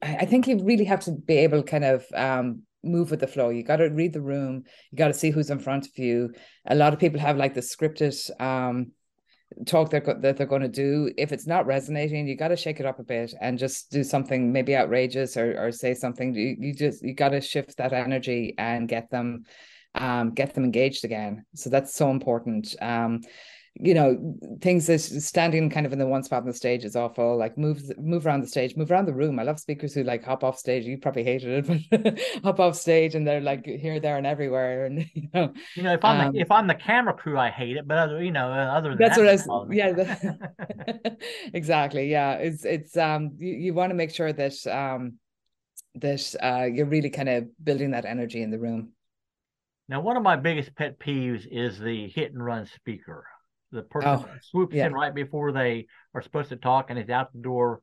I 0.00 0.24
think 0.24 0.46
you 0.46 0.64
really 0.64 0.84
have 0.84 1.00
to 1.00 1.12
be 1.12 1.38
able 1.38 1.62
kind 1.62 1.84
of 1.84 2.06
um 2.14 2.62
move 2.82 3.10
with 3.10 3.20
the 3.20 3.26
flow. 3.26 3.50
You 3.50 3.62
got 3.62 3.76
to 3.76 3.88
read 3.88 4.12
the 4.12 4.20
room. 4.20 4.64
You 4.90 4.98
got 4.98 5.08
to 5.08 5.14
see 5.14 5.30
who's 5.30 5.50
in 5.50 5.58
front 5.58 5.86
of 5.86 5.98
you. 5.98 6.32
A 6.66 6.74
lot 6.74 6.92
of 6.92 6.98
people 6.98 7.20
have 7.20 7.36
like 7.36 7.54
the 7.54 7.60
scripted 7.60 8.14
um 8.40 8.92
talk 9.66 9.90
they're 9.90 10.00
that 10.00 10.36
they're 10.36 10.46
going 10.46 10.62
to 10.62 10.68
do. 10.68 11.12
If 11.16 11.32
it's 11.32 11.46
not 11.46 11.66
resonating, 11.66 12.26
you 12.26 12.36
got 12.36 12.48
to 12.48 12.56
shake 12.56 12.80
it 12.80 12.86
up 12.86 12.98
a 12.98 13.04
bit 13.04 13.34
and 13.40 13.58
just 13.58 13.90
do 13.90 14.04
something 14.04 14.52
maybe 14.52 14.76
outrageous 14.76 15.36
or 15.36 15.58
or 15.58 15.72
say 15.72 15.94
something. 15.94 16.34
You, 16.34 16.56
you 16.58 16.74
just 16.74 17.02
you 17.02 17.14
got 17.14 17.30
to 17.30 17.40
shift 17.40 17.76
that 17.78 17.92
energy 17.92 18.54
and 18.58 18.88
get 18.88 19.10
them 19.10 19.44
um, 19.94 20.30
get 20.30 20.54
them 20.54 20.64
engaged 20.64 21.04
again. 21.04 21.44
So 21.54 21.70
that's 21.70 21.94
so 21.94 22.10
important. 22.10 22.74
Um, 22.80 23.20
you 23.74 23.94
know, 23.94 24.36
things 24.60 24.86
that 24.88 24.98
standing 24.98 25.70
kind 25.70 25.86
of 25.86 25.92
in 25.92 25.98
the 25.98 26.06
one 26.06 26.22
spot 26.22 26.42
on 26.42 26.48
the 26.48 26.52
stage 26.52 26.84
is 26.84 26.96
awful. 26.96 27.36
Like 27.36 27.56
move 27.56 27.96
move 27.98 28.26
around 28.26 28.40
the 28.40 28.46
stage, 28.46 28.76
move 28.76 28.90
around 28.90 29.06
the 29.06 29.14
room. 29.14 29.38
I 29.38 29.44
love 29.44 29.60
speakers 29.60 29.94
who 29.94 30.02
like 30.02 30.24
hop 30.24 30.42
off 30.42 30.58
stage. 30.58 30.84
You 30.84 30.98
probably 30.98 31.24
hated 31.24 31.68
it, 31.68 31.90
but 31.90 32.20
hop 32.42 32.60
off 32.60 32.76
stage 32.76 33.14
and 33.14 33.26
they're 33.26 33.40
like 33.40 33.64
here, 33.64 34.00
there, 34.00 34.16
and 34.16 34.26
everywhere. 34.26 34.86
And 34.86 35.06
you 35.14 35.28
know, 35.32 35.52
you 35.76 35.82
know, 35.82 35.94
if 35.94 36.04
I'm 36.04 36.20
um, 36.20 36.32
the, 36.32 36.40
if 36.40 36.50
I'm 36.50 36.66
the 36.66 36.74
camera 36.74 37.14
crew, 37.14 37.38
I 37.38 37.50
hate 37.50 37.76
it. 37.76 37.86
But 37.86 37.98
other, 37.98 38.22
you 38.22 38.32
know, 38.32 38.50
other 38.50 38.90
than 38.90 38.98
that's 38.98 39.16
that, 39.16 39.22
what 39.22 39.28
I 39.28 39.34
was. 39.34 39.68
Yeah, 39.70 39.92
the, 39.92 41.16
exactly. 41.54 42.10
Yeah, 42.10 42.34
it's 42.34 42.64
it's 42.64 42.96
um 42.96 43.36
you, 43.38 43.54
you 43.54 43.74
want 43.74 43.90
to 43.90 43.94
make 43.94 44.10
sure 44.10 44.32
that 44.32 44.66
um 44.66 45.14
that 45.94 46.34
uh 46.42 46.64
you're 46.64 46.86
really 46.86 47.10
kind 47.10 47.28
of 47.28 47.44
building 47.62 47.92
that 47.92 48.04
energy 48.04 48.42
in 48.42 48.50
the 48.50 48.58
room. 48.58 48.92
Now, 49.88 50.00
one 50.00 50.16
of 50.16 50.22
my 50.22 50.36
biggest 50.36 50.74
pet 50.76 51.00
peeves 51.00 51.46
is 51.50 51.78
the 51.78 52.08
hit 52.08 52.32
and 52.32 52.44
run 52.44 52.66
speaker. 52.66 53.26
The 53.72 53.82
person 53.82 54.08
oh, 54.10 54.26
swoops 54.42 54.74
yeah. 54.74 54.86
in 54.86 54.92
right 54.92 55.14
before 55.14 55.52
they 55.52 55.86
are 56.14 56.22
supposed 56.22 56.48
to 56.50 56.56
talk 56.56 56.90
and 56.90 56.98
is 56.98 57.08
out 57.08 57.32
the 57.32 57.40
door 57.40 57.80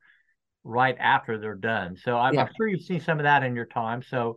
right 0.63 0.97
after 0.99 1.37
they're 1.37 1.55
done. 1.55 1.97
So 1.97 2.17
I'm, 2.17 2.33
yeah. 2.33 2.41
I'm 2.41 2.49
sure 2.57 2.67
you've 2.67 2.81
seen 2.81 3.01
some 3.01 3.19
of 3.19 3.23
that 3.23 3.43
in 3.43 3.55
your 3.55 3.65
time. 3.65 4.03
So, 4.03 4.35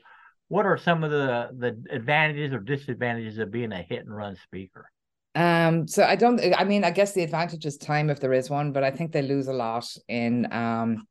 what 0.49 0.67
are 0.67 0.77
some 0.77 1.05
of 1.05 1.11
the 1.13 1.49
the 1.57 1.81
advantages 1.95 2.53
or 2.53 2.59
disadvantages 2.59 3.39
of 3.39 3.53
being 3.53 3.73
a 3.73 3.83
hit 3.83 4.01
and 4.01 4.15
run 4.15 4.37
speaker? 4.37 4.91
Um, 5.37 5.87
so 5.87 6.03
I 6.03 6.17
don't. 6.17 6.41
I 6.57 6.65
mean, 6.65 6.83
I 6.83 6.91
guess 6.91 7.13
the 7.13 7.23
advantage 7.23 7.65
is 7.65 7.77
time 7.77 8.11
if 8.11 8.19
there 8.19 8.33
is 8.33 8.51
one, 8.51 8.73
but 8.73 8.83
I 8.83 8.91
think 8.91 9.13
they 9.13 9.23
lose 9.23 9.47
a 9.47 9.53
lot 9.53 9.87
in 10.09 10.53
um 10.53 11.07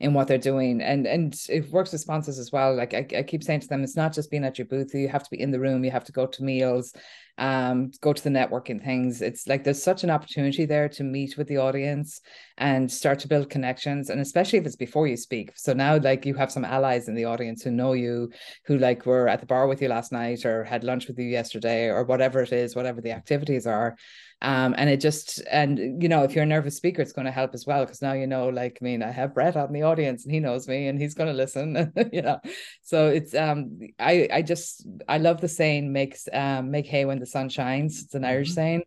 in 0.00 0.14
what 0.14 0.26
they're 0.26 0.38
doing 0.38 0.80
and 0.80 1.06
and 1.06 1.36
it 1.48 1.70
works 1.70 1.92
with 1.92 2.00
sponsors 2.00 2.38
as 2.38 2.50
well 2.50 2.74
like 2.74 2.94
I, 2.94 3.06
I 3.18 3.22
keep 3.22 3.44
saying 3.44 3.60
to 3.60 3.68
them 3.68 3.84
it's 3.84 3.96
not 3.96 4.14
just 4.14 4.30
being 4.30 4.44
at 4.44 4.58
your 4.58 4.66
booth 4.66 4.94
you 4.94 5.08
have 5.08 5.22
to 5.22 5.30
be 5.30 5.40
in 5.40 5.50
the 5.50 5.60
room 5.60 5.84
you 5.84 5.90
have 5.90 6.04
to 6.04 6.12
go 6.12 6.26
to 6.26 6.42
meals 6.42 6.94
um, 7.40 7.90
go 8.02 8.12
to 8.12 8.22
the 8.22 8.30
networking 8.30 8.84
things. 8.84 9.22
It's 9.22 9.48
like 9.48 9.64
there's 9.64 9.82
such 9.82 10.04
an 10.04 10.10
opportunity 10.10 10.66
there 10.66 10.90
to 10.90 11.02
meet 11.02 11.38
with 11.38 11.48
the 11.48 11.56
audience 11.56 12.20
and 12.58 12.90
start 12.92 13.18
to 13.20 13.28
build 13.28 13.48
connections. 13.48 14.10
And 14.10 14.20
especially 14.20 14.58
if 14.58 14.66
it's 14.66 14.76
before 14.76 15.06
you 15.06 15.16
speak. 15.16 15.52
So 15.56 15.72
now, 15.72 15.96
like, 15.96 16.26
you 16.26 16.34
have 16.34 16.52
some 16.52 16.66
allies 16.66 17.08
in 17.08 17.14
the 17.14 17.24
audience 17.24 17.62
who 17.62 17.70
know 17.70 17.94
you, 17.94 18.30
who 18.66 18.76
like 18.76 19.06
were 19.06 19.26
at 19.26 19.40
the 19.40 19.46
bar 19.46 19.66
with 19.68 19.80
you 19.80 19.88
last 19.88 20.12
night 20.12 20.44
or 20.44 20.64
had 20.64 20.84
lunch 20.84 21.08
with 21.08 21.18
you 21.18 21.24
yesterday 21.24 21.86
or 21.86 22.04
whatever 22.04 22.40
it 22.42 22.52
is, 22.52 22.76
whatever 22.76 23.00
the 23.00 23.12
activities 23.12 23.66
are. 23.66 23.96
Um, 24.42 24.74
and 24.78 24.88
it 24.88 25.00
just 25.00 25.42
and 25.50 26.02
you 26.02 26.08
know 26.08 26.22
if 26.22 26.34
you're 26.34 26.44
a 26.44 26.46
nervous 26.46 26.74
speaker 26.74 27.02
it's 27.02 27.12
going 27.12 27.26
to 27.26 27.30
help 27.30 27.52
as 27.52 27.66
well 27.66 27.84
because 27.84 28.00
now 28.00 28.14
you 28.14 28.26
know 28.26 28.48
like 28.48 28.78
i 28.80 28.84
mean 28.84 29.02
i 29.02 29.10
have 29.10 29.34
brett 29.34 29.54
out 29.54 29.68
in 29.68 29.74
the 29.74 29.82
audience 29.82 30.24
and 30.24 30.32
he 30.32 30.40
knows 30.40 30.66
me 30.66 30.86
and 30.86 30.98
he's 30.98 31.12
going 31.12 31.26
to 31.26 31.34
listen 31.34 31.92
you 32.12 32.22
know. 32.22 32.40
So 32.82 33.08
it's 33.08 33.34
um 33.34 33.80
i 33.98 34.28
i 34.32 34.42
just 34.42 34.86
i 35.06 35.18
love 35.18 35.42
the 35.42 35.48
saying 35.48 35.92
makes 35.92 36.26
um 36.32 36.70
make 36.70 36.86
hay 36.86 37.04
when 37.04 37.18
the 37.18 37.26
sun 37.26 37.50
shines. 37.50 38.02
It's 38.02 38.14
an 38.14 38.24
irish 38.24 38.48
mm-hmm. 38.48 38.54
saying 38.54 38.82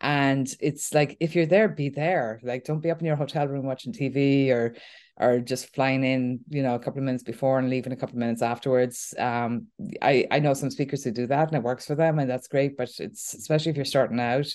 and 0.00 0.48
it's 0.60 0.92
like 0.92 1.16
if 1.20 1.34
you're 1.34 1.46
there 1.46 1.68
be 1.68 1.88
there 1.88 2.38
like 2.42 2.64
don't 2.64 2.82
be 2.82 2.90
up 2.90 3.00
in 3.00 3.06
your 3.06 3.16
hotel 3.16 3.46
room 3.48 3.64
watching 3.64 3.92
tv 3.92 4.50
or 4.50 4.74
or 5.18 5.38
just 5.38 5.74
flying 5.74 6.04
in, 6.04 6.40
you 6.50 6.62
know, 6.62 6.74
a 6.74 6.78
couple 6.78 6.98
of 6.98 7.04
minutes 7.04 7.24
before 7.24 7.58
and 7.58 7.70
leaving 7.70 7.92
a 7.92 7.96
couple 7.96 8.14
of 8.14 8.18
minutes 8.18 8.42
afterwards. 8.42 9.14
Um, 9.18 9.68
I 10.02 10.26
I 10.30 10.40
know 10.40 10.52
some 10.52 10.70
speakers 10.70 11.04
who 11.04 11.10
do 11.10 11.26
that 11.28 11.48
and 11.48 11.56
it 11.56 11.62
works 11.62 11.86
for 11.86 11.94
them, 11.94 12.18
and 12.18 12.28
that's 12.28 12.48
great. 12.48 12.76
But 12.76 12.90
it's 12.98 13.32
especially 13.32 13.70
if 13.70 13.76
you're 13.76 13.86
starting 13.86 14.20
out, 14.20 14.46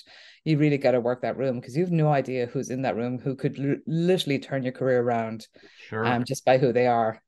you 0.44 0.58
really 0.58 0.78
got 0.78 0.92
to 0.92 1.00
work 1.00 1.22
that 1.22 1.36
room 1.36 1.58
because 1.58 1.76
you've 1.76 1.90
no 1.90 2.08
idea 2.08 2.46
who's 2.46 2.70
in 2.70 2.82
that 2.82 2.96
room 2.96 3.18
who 3.18 3.34
could 3.34 3.58
l- 3.58 3.76
literally 3.86 4.38
turn 4.38 4.62
your 4.62 4.72
career 4.72 5.02
around, 5.02 5.48
sure, 5.88 6.06
um, 6.06 6.24
just 6.24 6.44
by 6.44 6.58
who 6.58 6.72
they 6.72 6.86
are. 6.86 7.20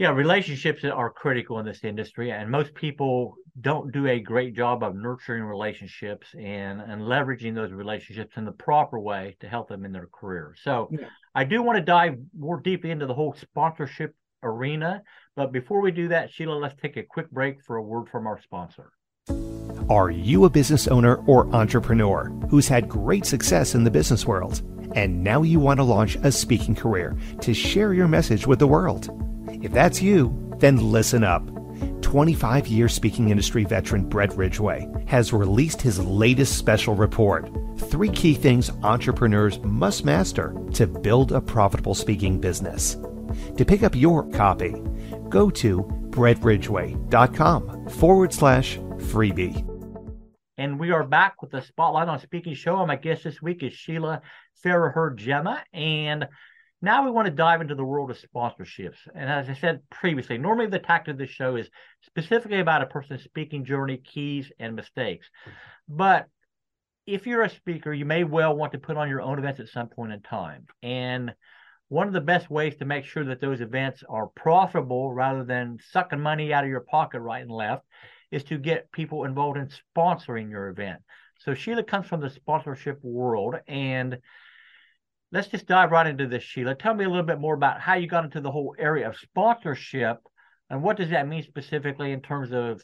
Yeah, 0.00 0.12
relationships 0.12 0.82
are 0.82 1.10
critical 1.10 1.58
in 1.58 1.66
this 1.66 1.84
industry, 1.84 2.32
and 2.32 2.50
most 2.50 2.72
people 2.72 3.34
don't 3.60 3.92
do 3.92 4.06
a 4.06 4.18
great 4.18 4.56
job 4.56 4.82
of 4.82 4.94
nurturing 4.96 5.42
relationships 5.42 6.26
and 6.32 6.80
and 6.80 7.02
leveraging 7.02 7.54
those 7.54 7.70
relationships 7.70 8.38
in 8.38 8.46
the 8.46 8.52
proper 8.52 8.98
way 8.98 9.36
to 9.40 9.46
help 9.46 9.68
them 9.68 9.84
in 9.84 9.92
their 9.92 10.06
career. 10.06 10.54
So, 10.62 10.88
yeah. 10.90 11.08
I 11.34 11.44
do 11.44 11.62
want 11.62 11.76
to 11.76 11.84
dive 11.84 12.14
more 12.34 12.62
deeply 12.62 12.92
into 12.92 13.04
the 13.04 13.12
whole 13.12 13.34
sponsorship 13.34 14.14
arena, 14.42 15.02
but 15.36 15.52
before 15.52 15.82
we 15.82 15.90
do 15.90 16.08
that, 16.08 16.32
Sheila, 16.32 16.54
let's 16.54 16.80
take 16.80 16.96
a 16.96 17.02
quick 17.02 17.30
break 17.30 17.62
for 17.66 17.76
a 17.76 17.82
word 17.82 18.08
from 18.08 18.26
our 18.26 18.40
sponsor. 18.40 18.92
Are 19.90 20.10
you 20.10 20.46
a 20.46 20.50
business 20.50 20.88
owner 20.88 21.16
or 21.26 21.54
entrepreneur 21.54 22.30
who's 22.48 22.68
had 22.68 22.88
great 22.88 23.26
success 23.26 23.74
in 23.74 23.84
the 23.84 23.90
business 23.90 24.26
world? 24.26 24.62
And 24.94 25.22
now 25.22 25.42
you 25.42 25.60
want 25.60 25.76
to 25.78 25.84
launch 25.84 26.16
a 26.22 26.32
speaking 26.32 26.74
career 26.74 27.18
to 27.42 27.52
share 27.52 27.92
your 27.92 28.08
message 28.08 28.46
with 28.46 28.60
the 28.60 28.66
world? 28.66 29.29
If 29.62 29.72
that's 29.72 30.00
you, 30.00 30.34
then 30.58 30.76
listen 30.78 31.24
up. 31.24 31.48
25 32.02 32.66
year 32.66 32.88
speaking 32.88 33.30
industry 33.30 33.64
veteran 33.64 34.08
Brett 34.08 34.36
Ridgway 34.36 34.88
has 35.06 35.32
released 35.32 35.80
his 35.80 36.04
latest 36.04 36.58
special 36.58 36.94
report 36.94 37.50
Three 37.78 38.10
Key 38.10 38.34
Things 38.34 38.70
Entrepreneurs 38.82 39.58
Must 39.60 40.04
Master 40.04 40.54
to 40.74 40.86
Build 40.86 41.32
a 41.32 41.40
Profitable 41.40 41.94
Speaking 41.94 42.40
Business. 42.40 42.96
To 43.56 43.64
pick 43.64 43.82
up 43.82 43.94
your 43.94 44.28
copy, 44.30 44.74
go 45.28 45.50
to 45.50 45.82
brettridgway.com 46.10 47.88
forward 47.88 48.32
slash 48.32 48.76
freebie. 48.78 49.66
And 50.58 50.78
we 50.78 50.90
are 50.90 51.04
back 51.04 51.40
with 51.40 51.52
the 51.52 51.62
Spotlight 51.62 52.08
on 52.08 52.18
Speaking 52.20 52.54
show. 52.54 52.84
My 52.84 52.96
guest 52.96 53.24
this 53.24 53.40
week 53.40 53.62
is 53.62 53.72
Sheila 53.72 54.20
Farragher 54.64 55.16
Gemma. 55.16 55.62
And 55.72 56.28
now 56.82 57.04
we 57.04 57.10
want 57.10 57.26
to 57.26 57.32
dive 57.32 57.60
into 57.60 57.74
the 57.74 57.84
world 57.84 58.10
of 58.10 58.18
sponsorships. 58.18 58.96
And 59.14 59.30
as 59.30 59.48
I 59.48 59.54
said 59.54 59.82
previously, 59.90 60.38
normally 60.38 60.66
the 60.66 60.78
tactic 60.78 61.12
of 61.12 61.18
the 61.18 61.26
show 61.26 61.56
is 61.56 61.68
specifically 62.02 62.60
about 62.60 62.82
a 62.82 62.86
person's 62.86 63.22
speaking 63.22 63.64
journey, 63.64 63.98
keys, 63.98 64.50
and 64.58 64.76
mistakes. 64.76 65.28
But 65.88 66.26
if 67.06 67.26
you're 67.26 67.42
a 67.42 67.50
speaker, 67.50 67.92
you 67.92 68.04
may 68.04 68.24
well 68.24 68.56
want 68.56 68.72
to 68.72 68.78
put 68.78 68.96
on 68.96 69.08
your 69.08 69.20
own 69.20 69.38
events 69.38 69.60
at 69.60 69.68
some 69.68 69.88
point 69.88 70.12
in 70.12 70.22
time. 70.22 70.66
And 70.82 71.34
one 71.88 72.06
of 72.06 72.12
the 72.12 72.20
best 72.20 72.48
ways 72.50 72.76
to 72.76 72.84
make 72.84 73.04
sure 73.04 73.24
that 73.24 73.40
those 73.40 73.60
events 73.60 74.02
are 74.08 74.28
profitable 74.28 75.12
rather 75.12 75.44
than 75.44 75.78
sucking 75.90 76.20
money 76.20 76.52
out 76.52 76.64
of 76.64 76.70
your 76.70 76.80
pocket 76.80 77.20
right 77.20 77.42
and 77.42 77.50
left 77.50 77.84
is 78.30 78.44
to 78.44 78.58
get 78.58 78.92
people 78.92 79.24
involved 79.24 79.58
in 79.58 79.68
sponsoring 79.96 80.50
your 80.50 80.68
event. 80.68 81.00
So 81.40 81.54
Sheila 81.54 81.82
comes 81.82 82.06
from 82.06 82.20
the 82.20 82.30
sponsorship 82.30 83.00
world 83.02 83.56
and 83.66 84.18
let's 85.32 85.48
just 85.48 85.66
dive 85.66 85.90
right 85.90 86.06
into 86.06 86.26
this, 86.26 86.42
Sheila. 86.42 86.74
Tell 86.74 86.94
me 86.94 87.04
a 87.04 87.08
little 87.08 87.24
bit 87.24 87.40
more 87.40 87.54
about 87.54 87.80
how 87.80 87.94
you 87.94 88.06
got 88.06 88.24
into 88.24 88.40
the 88.40 88.50
whole 88.50 88.74
area 88.78 89.08
of 89.08 89.16
sponsorship 89.16 90.18
and 90.68 90.82
what 90.82 90.96
does 90.96 91.10
that 91.10 91.28
mean 91.28 91.42
specifically 91.42 92.12
in 92.12 92.20
terms 92.20 92.52
of 92.52 92.82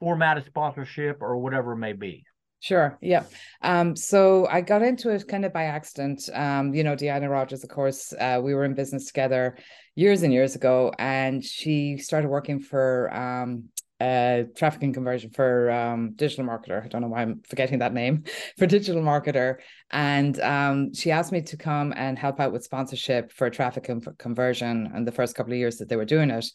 formatted 0.00 0.44
sponsorship 0.46 1.18
or 1.20 1.38
whatever 1.38 1.72
it 1.72 1.78
may 1.78 1.92
be. 1.92 2.24
Sure. 2.60 2.98
Yeah. 3.00 3.22
Um, 3.62 3.94
so 3.94 4.48
I 4.48 4.62
got 4.62 4.82
into 4.82 5.10
it 5.10 5.28
kind 5.28 5.44
of 5.44 5.52
by 5.52 5.64
accident. 5.64 6.28
Um, 6.34 6.74
you 6.74 6.82
know, 6.82 6.96
Deanna 6.96 7.30
Rogers, 7.30 7.62
of 7.62 7.70
course, 7.70 8.12
uh, 8.18 8.40
we 8.42 8.52
were 8.52 8.64
in 8.64 8.74
business 8.74 9.06
together 9.06 9.56
years 9.94 10.22
and 10.22 10.32
years 10.32 10.56
ago, 10.56 10.92
and 10.98 11.44
she 11.44 11.98
started 11.98 12.28
working 12.28 12.58
for 12.58 13.14
um, 13.14 13.68
uh, 14.00 14.44
traffic 14.54 14.82
and 14.84 14.94
conversion 14.94 15.30
for 15.30 15.70
um, 15.70 16.12
digital 16.14 16.44
marketer. 16.44 16.84
I 16.84 16.88
don't 16.88 17.02
know 17.02 17.08
why 17.08 17.22
I'm 17.22 17.42
forgetting 17.48 17.80
that 17.80 17.92
name 17.92 18.24
for 18.58 18.66
digital 18.66 19.02
marketer. 19.02 19.56
And 19.90 20.38
um, 20.40 20.94
she 20.94 21.10
asked 21.10 21.32
me 21.32 21.40
to 21.42 21.56
come 21.56 21.92
and 21.96 22.18
help 22.18 22.38
out 22.40 22.52
with 22.52 22.62
sponsorship 22.62 23.32
for 23.32 23.50
traffic 23.50 23.88
and 23.88 24.06
conversion 24.18 24.90
and 24.94 25.06
the 25.06 25.12
first 25.12 25.34
couple 25.34 25.52
of 25.52 25.58
years 25.58 25.78
that 25.78 25.88
they 25.88 25.96
were 25.96 26.04
doing 26.04 26.30
it, 26.30 26.46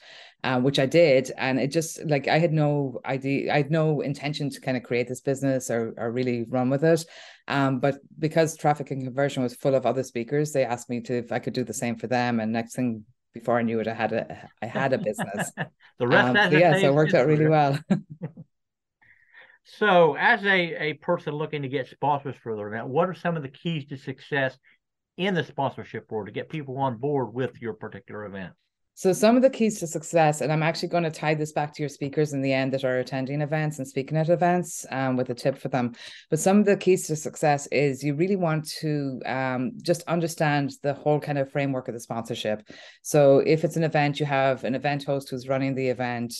uh, 0.43 0.59
which 0.59 0.79
I 0.79 0.85
did. 0.85 1.31
And 1.37 1.59
it 1.59 1.67
just 1.67 2.05
like 2.05 2.27
I 2.27 2.39
had 2.39 2.53
no 2.53 3.01
idea, 3.05 3.51
I 3.51 3.57
had 3.57 3.71
no 3.71 4.01
intention 4.01 4.49
to 4.49 4.61
kind 4.61 4.77
of 4.77 4.83
create 4.83 5.07
this 5.07 5.21
business 5.21 5.69
or, 5.69 5.93
or 5.97 6.11
really 6.11 6.45
run 6.47 6.69
with 6.69 6.83
it. 6.83 7.05
Um, 7.49 7.79
but 7.79 7.97
because 8.19 8.55
traffic 8.55 8.91
and 8.91 9.03
conversion 9.03 9.43
was 9.43 9.55
full 9.55 9.75
of 9.75 9.85
other 9.85 10.03
speakers, 10.03 10.53
they 10.53 10.63
asked 10.63 10.89
me 10.89 11.01
to 11.01 11.17
if 11.17 11.31
I 11.31 11.39
could 11.39 11.53
do 11.53 11.65
the 11.65 11.73
same 11.73 11.97
for 11.97 12.07
them. 12.07 12.39
And 12.39 12.53
next 12.53 12.75
thing 12.75 13.03
before 13.33 13.57
I 13.57 13.63
knew 13.63 13.79
it, 13.79 13.87
I 13.87 13.93
had 13.93 14.13
a 14.13 14.49
I 14.61 14.65
had 14.65 14.93
a 14.93 14.97
business. 14.97 15.51
the 15.99 16.07
rest, 16.07 16.37
um, 16.37 16.51
so 16.51 16.57
yeah, 16.57 16.79
so 16.79 16.87
it 16.87 16.93
worked 16.93 17.13
out 17.13 17.27
really 17.27 17.47
well. 17.47 17.79
so, 19.63 20.15
as 20.15 20.43
a 20.45 20.75
a 20.75 20.93
person 20.93 21.33
looking 21.33 21.63
to 21.63 21.69
get 21.69 21.87
sponsors 21.87 22.35
for 22.41 22.55
their 22.55 22.67
event, 22.67 22.87
what 22.87 23.09
are 23.09 23.15
some 23.15 23.35
of 23.35 23.43
the 23.43 23.49
keys 23.49 23.85
to 23.87 23.97
success 23.97 24.57
in 25.17 25.33
the 25.33 25.43
sponsorship 25.43 26.11
world 26.11 26.27
to 26.27 26.31
get 26.31 26.49
people 26.49 26.77
on 26.77 26.97
board 26.97 27.33
with 27.33 27.59
your 27.61 27.73
particular 27.73 28.25
event? 28.25 28.53
So, 28.95 29.11
some 29.11 29.35
of 29.35 29.41
the 29.41 29.49
keys 29.49 29.79
to 29.79 29.87
success, 29.87 30.41
and 30.41 30.51
I'm 30.51 30.61
actually 30.61 30.89
going 30.89 31.03
to 31.03 31.09
tie 31.09 31.33
this 31.33 31.51
back 31.51 31.73
to 31.73 31.81
your 31.81 31.89
speakers 31.89 32.33
in 32.33 32.43
the 32.43 32.53
end 32.53 32.73
that 32.73 32.83
are 32.83 32.99
attending 32.99 33.41
events 33.41 33.79
and 33.79 33.87
speaking 33.87 34.17
at 34.17 34.29
events 34.29 34.85
um, 34.91 35.17
with 35.17 35.31
a 35.31 35.33
tip 35.33 35.57
for 35.57 35.69
them. 35.69 35.95
But 36.29 36.39
some 36.39 36.59
of 36.59 36.65
the 36.65 36.77
keys 36.77 37.07
to 37.07 37.15
success 37.15 37.65
is 37.67 38.03
you 38.03 38.13
really 38.13 38.35
want 38.35 38.69
to 38.81 39.19
um, 39.25 39.71
just 39.81 40.03
understand 40.03 40.73
the 40.83 40.93
whole 40.93 41.19
kind 41.19 41.39
of 41.39 41.51
framework 41.51 41.87
of 41.87 41.95
the 41.95 41.99
sponsorship. 41.99 42.69
So, 43.01 43.39
if 43.39 43.63
it's 43.63 43.77
an 43.77 43.83
event, 43.83 44.19
you 44.19 44.27
have 44.27 44.63
an 44.63 44.75
event 44.75 45.05
host 45.05 45.29
who's 45.29 45.47
running 45.47 45.73
the 45.73 45.87
event 45.87 46.35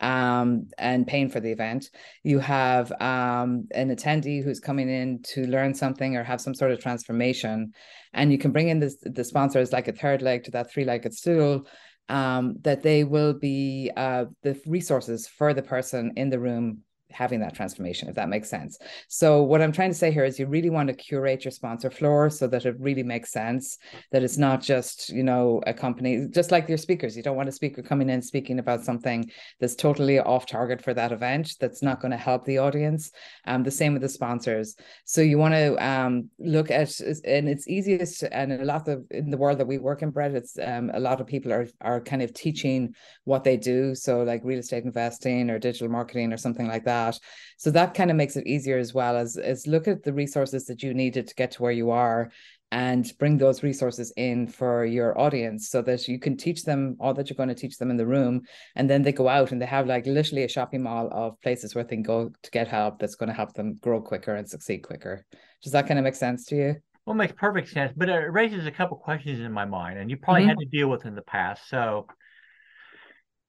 um, 0.00 0.68
and 0.78 1.06
paying 1.06 1.28
for 1.28 1.40
the 1.40 1.52
event. 1.52 1.90
You 2.22 2.38
have 2.38 2.90
um, 2.92 3.68
an 3.72 3.94
attendee 3.94 4.42
who's 4.42 4.58
coming 4.58 4.88
in 4.88 5.22
to 5.34 5.46
learn 5.46 5.74
something 5.74 6.16
or 6.16 6.24
have 6.24 6.40
some 6.40 6.54
sort 6.54 6.72
of 6.72 6.80
transformation. 6.80 7.74
And 8.14 8.32
you 8.32 8.38
can 8.38 8.52
bring 8.52 8.68
in 8.70 8.80
the, 8.80 8.94
the 9.02 9.24
sponsor 9.24 9.58
as 9.58 9.72
like 9.72 9.88
a 9.88 9.92
third 9.92 10.22
leg 10.22 10.44
to 10.44 10.50
that 10.52 10.70
three 10.70 10.84
legged 10.84 11.14
stool 11.14 11.66
um, 12.10 12.56
that 12.62 12.82
they 12.82 13.04
will 13.04 13.32
be 13.32 13.90
uh, 13.96 14.26
the 14.42 14.60
resources 14.66 15.26
for 15.26 15.54
the 15.54 15.62
person 15.62 16.12
in 16.16 16.30
the 16.30 16.38
room 16.38 16.82
having 17.10 17.40
that 17.40 17.54
transformation, 17.54 18.08
if 18.08 18.14
that 18.14 18.28
makes 18.28 18.48
sense. 18.48 18.78
So 19.08 19.42
what 19.42 19.62
I'm 19.62 19.72
trying 19.72 19.90
to 19.90 19.98
say 19.98 20.10
here 20.10 20.24
is 20.24 20.38
you 20.38 20.46
really 20.46 20.70
want 20.70 20.88
to 20.88 20.94
curate 20.94 21.44
your 21.44 21.52
sponsor 21.52 21.90
floor 21.90 22.30
so 22.30 22.46
that 22.48 22.66
it 22.66 22.76
really 22.78 23.02
makes 23.02 23.32
sense, 23.32 23.78
that 24.12 24.22
it's 24.22 24.38
not 24.38 24.62
just, 24.62 25.08
you 25.10 25.22
know, 25.22 25.62
a 25.66 25.74
company, 25.74 26.26
just 26.30 26.50
like 26.50 26.68
your 26.68 26.78
speakers. 26.78 27.16
You 27.16 27.22
don't 27.22 27.36
want 27.36 27.48
a 27.48 27.52
speaker 27.52 27.82
coming 27.82 28.10
in 28.10 28.22
speaking 28.22 28.58
about 28.58 28.84
something 28.84 29.30
that's 29.60 29.74
totally 29.74 30.18
off 30.18 30.46
target 30.46 30.82
for 30.82 30.94
that 30.94 31.12
event, 31.12 31.56
that's 31.60 31.82
not 31.82 32.00
going 32.00 32.12
to 32.12 32.16
help 32.16 32.44
the 32.44 32.58
audience. 32.58 33.10
Um, 33.46 33.62
the 33.62 33.70
same 33.70 33.92
with 33.92 34.02
the 34.02 34.08
sponsors. 34.08 34.76
So 35.04 35.20
you 35.20 35.38
want 35.38 35.54
to 35.54 35.76
um, 35.84 36.30
look 36.38 36.70
at, 36.70 36.98
and 37.24 37.48
it's 37.48 37.68
easiest, 37.68 38.22
and 38.22 38.52
a 38.52 38.64
lot 38.64 38.88
of, 38.88 39.04
in 39.10 39.30
the 39.30 39.38
world 39.38 39.58
that 39.58 39.66
we 39.66 39.78
work 39.78 40.02
in, 40.02 40.10
Brett, 40.10 40.34
it's 40.34 40.58
um, 40.62 40.90
a 40.94 41.00
lot 41.00 41.20
of 41.20 41.26
people 41.26 41.52
are, 41.52 41.66
are 41.80 42.00
kind 42.00 42.22
of 42.22 42.32
teaching 42.32 42.94
what 43.24 43.44
they 43.44 43.56
do. 43.56 43.94
So 43.94 44.22
like 44.22 44.42
real 44.44 44.58
estate 44.58 44.84
investing 44.84 45.50
or 45.50 45.58
digital 45.58 45.88
marketing 45.88 46.32
or 46.32 46.36
something 46.36 46.68
like 46.68 46.84
that 46.84 46.99
that. 47.00 47.18
So 47.56 47.70
that 47.70 47.94
kind 47.94 48.10
of 48.10 48.16
makes 48.16 48.36
it 48.36 48.46
easier 48.46 48.78
as 48.78 48.94
well 48.94 49.16
as, 49.16 49.36
as 49.36 49.66
look 49.66 49.88
at 49.88 50.02
the 50.02 50.12
resources 50.12 50.66
that 50.66 50.82
you 50.82 50.94
needed 50.94 51.26
to 51.28 51.34
get 51.34 51.50
to 51.52 51.62
where 51.62 51.72
you 51.72 51.90
are 51.90 52.30
and 52.72 53.12
bring 53.18 53.36
those 53.36 53.62
resources 53.62 54.12
in 54.16 54.46
for 54.46 54.84
your 54.84 55.18
audience 55.18 55.68
so 55.68 55.82
that 55.82 56.06
you 56.06 56.18
can 56.18 56.36
teach 56.36 56.62
them 56.62 56.96
all 57.00 57.12
that 57.12 57.28
you're 57.28 57.36
going 57.36 57.48
to 57.48 57.54
teach 57.54 57.78
them 57.78 57.90
in 57.90 57.96
the 57.96 58.06
room 58.06 58.42
and 58.76 58.88
then 58.88 59.02
they 59.02 59.12
go 59.12 59.28
out 59.28 59.50
and 59.50 59.60
they 59.60 59.66
have 59.66 59.86
like 59.86 60.06
literally 60.06 60.44
a 60.44 60.48
shopping 60.48 60.82
mall 60.82 61.08
of 61.10 61.40
places 61.40 61.74
where 61.74 61.84
they 61.84 61.96
can 61.96 62.02
go 62.02 62.30
to 62.42 62.50
get 62.50 62.68
help 62.68 62.98
that's 62.98 63.16
going 63.16 63.28
to 63.28 63.34
help 63.34 63.52
them 63.54 63.74
grow 63.80 64.00
quicker 64.00 64.36
and 64.36 64.48
succeed 64.48 64.78
quicker 64.78 65.24
does 65.62 65.72
that 65.72 65.86
kind 65.88 65.98
of 65.98 66.04
make 66.04 66.14
sense 66.14 66.44
to 66.44 66.54
you 66.56 66.76
well 67.06 67.14
it 67.14 67.18
makes 67.18 67.32
perfect 67.36 67.68
sense 67.68 67.92
but 67.96 68.08
it 68.08 68.32
raises 68.32 68.66
a 68.66 68.70
couple 68.70 68.96
questions 68.96 69.40
in 69.40 69.52
my 69.52 69.64
mind 69.64 69.98
and 69.98 70.08
you 70.08 70.16
probably 70.16 70.42
mm-hmm. 70.42 70.50
had 70.50 70.58
to 70.58 70.66
deal 70.66 70.88
with 70.88 71.06
in 71.06 71.16
the 71.16 71.22
past 71.22 71.68
so 71.68 72.06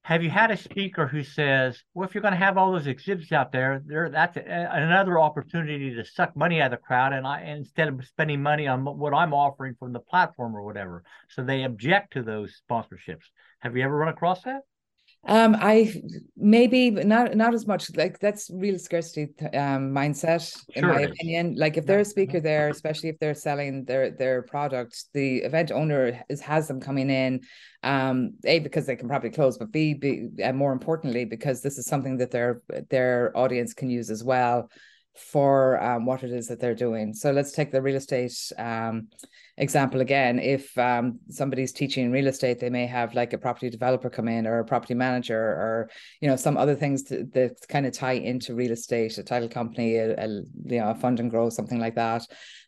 have 0.03 0.23
you 0.23 0.29
had 0.29 0.51
a 0.51 0.57
speaker 0.57 1.07
who 1.07 1.23
says, 1.23 1.83
"Well, 1.93 2.07
if 2.07 2.15
you're 2.15 2.21
going 2.21 2.33
to 2.33 2.37
have 2.45 2.57
all 2.57 2.71
those 2.71 2.87
exhibits 2.87 3.31
out 3.31 3.51
there, 3.51 3.81
there 3.85 4.09
that's 4.09 4.35
a, 4.37 4.41
another 4.71 5.19
opportunity 5.19 5.93
to 5.93 6.03
suck 6.03 6.35
money 6.35 6.59
out 6.61 6.73
of 6.73 6.79
the 6.79 6.85
crowd, 6.85 7.13
and 7.13 7.27
I 7.27 7.41
instead 7.41 7.87
of 7.87 8.05
spending 8.05 8.41
money 8.41 8.67
on 8.67 8.83
what 8.83 9.13
I'm 9.13 9.33
offering 9.33 9.75
from 9.75 9.93
the 9.93 9.99
platform 9.99 10.55
or 10.55 10.63
whatever." 10.63 11.03
So 11.29 11.43
they 11.43 11.63
object 11.63 12.13
to 12.13 12.23
those 12.23 12.61
sponsorships. 12.69 13.25
Have 13.59 13.77
you 13.77 13.83
ever 13.83 13.95
run 13.95 14.09
across 14.09 14.41
that? 14.43 14.61
Um, 15.27 15.55
I 15.59 16.01
maybe 16.35 16.89
not 16.89 17.35
not 17.35 17.53
as 17.53 17.67
much. 17.67 17.95
Like 17.95 18.17
that's 18.17 18.49
real 18.51 18.79
scarcity 18.79 19.33
um 19.53 19.91
mindset, 19.91 20.51
sure 20.51 20.63
in 20.73 20.87
my 20.87 21.01
opinion. 21.01 21.55
Like 21.55 21.77
if 21.77 21.85
there's 21.85 22.07
a 22.07 22.09
speaker 22.09 22.39
there, 22.39 22.69
especially 22.69 23.09
if 23.09 23.19
they're 23.19 23.35
selling 23.35 23.85
their 23.85 24.09
their 24.09 24.41
product, 24.41 25.05
the 25.13 25.37
event 25.43 25.71
owner 25.71 26.23
is 26.27 26.41
has 26.41 26.67
them 26.67 26.79
coming 26.79 27.11
in. 27.11 27.41
Um, 27.83 28.33
a 28.45 28.59
because 28.59 28.87
they 28.87 28.95
can 28.95 29.07
probably 29.07 29.29
close, 29.29 29.57
but 29.57 29.71
b, 29.71 29.93
b 29.93 30.29
and 30.39 30.57
more 30.57 30.71
importantly 30.71 31.25
because 31.25 31.61
this 31.61 31.77
is 31.77 31.85
something 31.85 32.17
that 32.17 32.31
their 32.31 32.63
their 32.89 33.31
audience 33.37 33.73
can 33.73 33.89
use 33.89 34.09
as 34.09 34.23
well 34.23 34.69
for 35.15 35.81
um, 35.83 36.05
what 36.05 36.23
it 36.23 36.31
is 36.31 36.47
that 36.47 36.59
they're 36.59 36.75
doing. 36.75 37.13
So 37.13 37.31
let's 37.31 37.51
take 37.51 37.71
the 37.71 37.81
real 37.81 37.97
estate 37.97 38.33
um, 38.57 39.07
example 39.57 40.01
again. 40.01 40.39
If 40.39 40.77
um, 40.77 41.19
somebody's 41.29 41.71
teaching 41.71 42.11
real 42.11 42.27
estate, 42.27 42.59
they 42.59 42.69
may 42.69 42.87
have 42.87 43.13
like 43.13 43.33
a 43.33 43.37
property 43.37 43.69
developer 43.69 44.09
come 44.09 44.27
in 44.27 44.47
or 44.47 44.59
a 44.59 44.65
property 44.65 44.93
manager 44.93 45.37
or 45.37 45.89
you 46.21 46.29
know 46.29 46.35
some 46.35 46.57
other 46.57 46.75
things 46.75 47.03
that, 47.05 47.33
that 47.33 47.67
kind 47.67 47.85
of 47.85 47.93
tie 47.93 48.13
into 48.13 48.55
real 48.55 48.71
estate, 48.71 49.17
a 49.17 49.23
title 49.23 49.49
company, 49.49 49.95
a, 49.95 50.15
a 50.17 50.27
you 50.27 50.79
know 50.79 50.91
a 50.91 50.95
fund 50.95 51.19
and 51.19 51.29
grow, 51.29 51.49
something 51.49 51.79
like 51.79 51.95
that. 51.95 52.25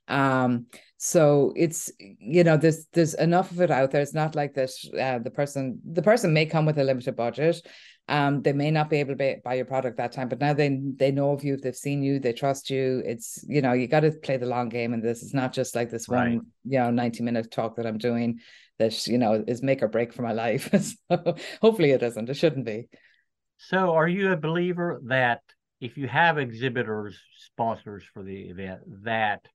Um, 0.07 0.67
so 0.97 1.53
it's 1.55 1.91
you 1.97 2.43
know 2.43 2.57
there's 2.57 2.85
there's 2.93 3.13
enough 3.15 3.51
of 3.51 3.61
it 3.61 3.71
out 3.71 3.91
there. 3.91 4.01
It's 4.01 4.13
not 4.13 4.35
like 4.35 4.53
that. 4.53 4.69
Uh, 4.97 5.19
the 5.19 5.31
person 5.31 5.79
the 5.83 6.01
person 6.01 6.33
may 6.33 6.45
come 6.45 6.65
with 6.65 6.77
a 6.77 6.83
limited 6.83 7.15
budget 7.15 7.65
um, 8.09 8.41
they 8.41 8.51
may 8.51 8.69
not 8.69 8.89
be 8.89 8.97
able 8.97 9.15
to 9.15 9.37
buy 9.43 9.53
your 9.53 9.65
product 9.65 9.97
that 9.97 10.11
time, 10.11 10.27
but 10.27 10.39
now 10.39 10.53
they 10.53 10.79
they 10.97 11.11
know 11.11 11.31
of 11.31 11.43
you, 11.43 11.55
they've 11.55 11.75
seen 11.75 12.03
you, 12.03 12.19
they 12.19 12.33
trust 12.33 12.69
you. 12.69 13.01
It's 13.05 13.43
you 13.47 13.61
know 13.61 13.73
you 13.73 13.87
got 13.87 14.01
to 14.01 14.11
play 14.11 14.37
the 14.37 14.45
long 14.45 14.69
game, 14.69 14.93
and 14.93 15.01
this 15.01 15.23
is 15.23 15.33
not 15.33 15.53
just 15.53 15.75
like 15.75 15.89
this 15.89 16.09
right. 16.09 16.35
one 16.35 16.41
you 16.65 16.79
know 16.79 16.91
ninety 16.91 17.23
minute 17.23 17.49
talk 17.49 17.77
that 17.77 17.87
I'm 17.87 17.97
doing 17.97 18.39
that 18.79 19.07
you 19.07 19.17
know 19.17 19.43
is 19.47 19.63
make 19.63 19.81
or 19.81 19.87
break 19.87 20.13
for 20.13 20.21
my 20.21 20.33
life. 20.33 20.69
so 21.09 21.35
hopefully 21.61 21.91
it 21.91 22.03
isn't. 22.03 22.29
It 22.29 22.35
shouldn't 22.35 22.65
be. 22.65 22.89
So, 23.57 23.93
are 23.93 24.07
you 24.07 24.33
a 24.33 24.37
believer 24.37 24.99
that 25.05 25.41
if 25.79 25.97
you 25.97 26.07
have 26.07 26.37
exhibitors, 26.37 27.17
sponsors 27.37 28.03
for 28.13 28.21
the 28.21 28.49
event, 28.49 28.81
that 29.03 29.47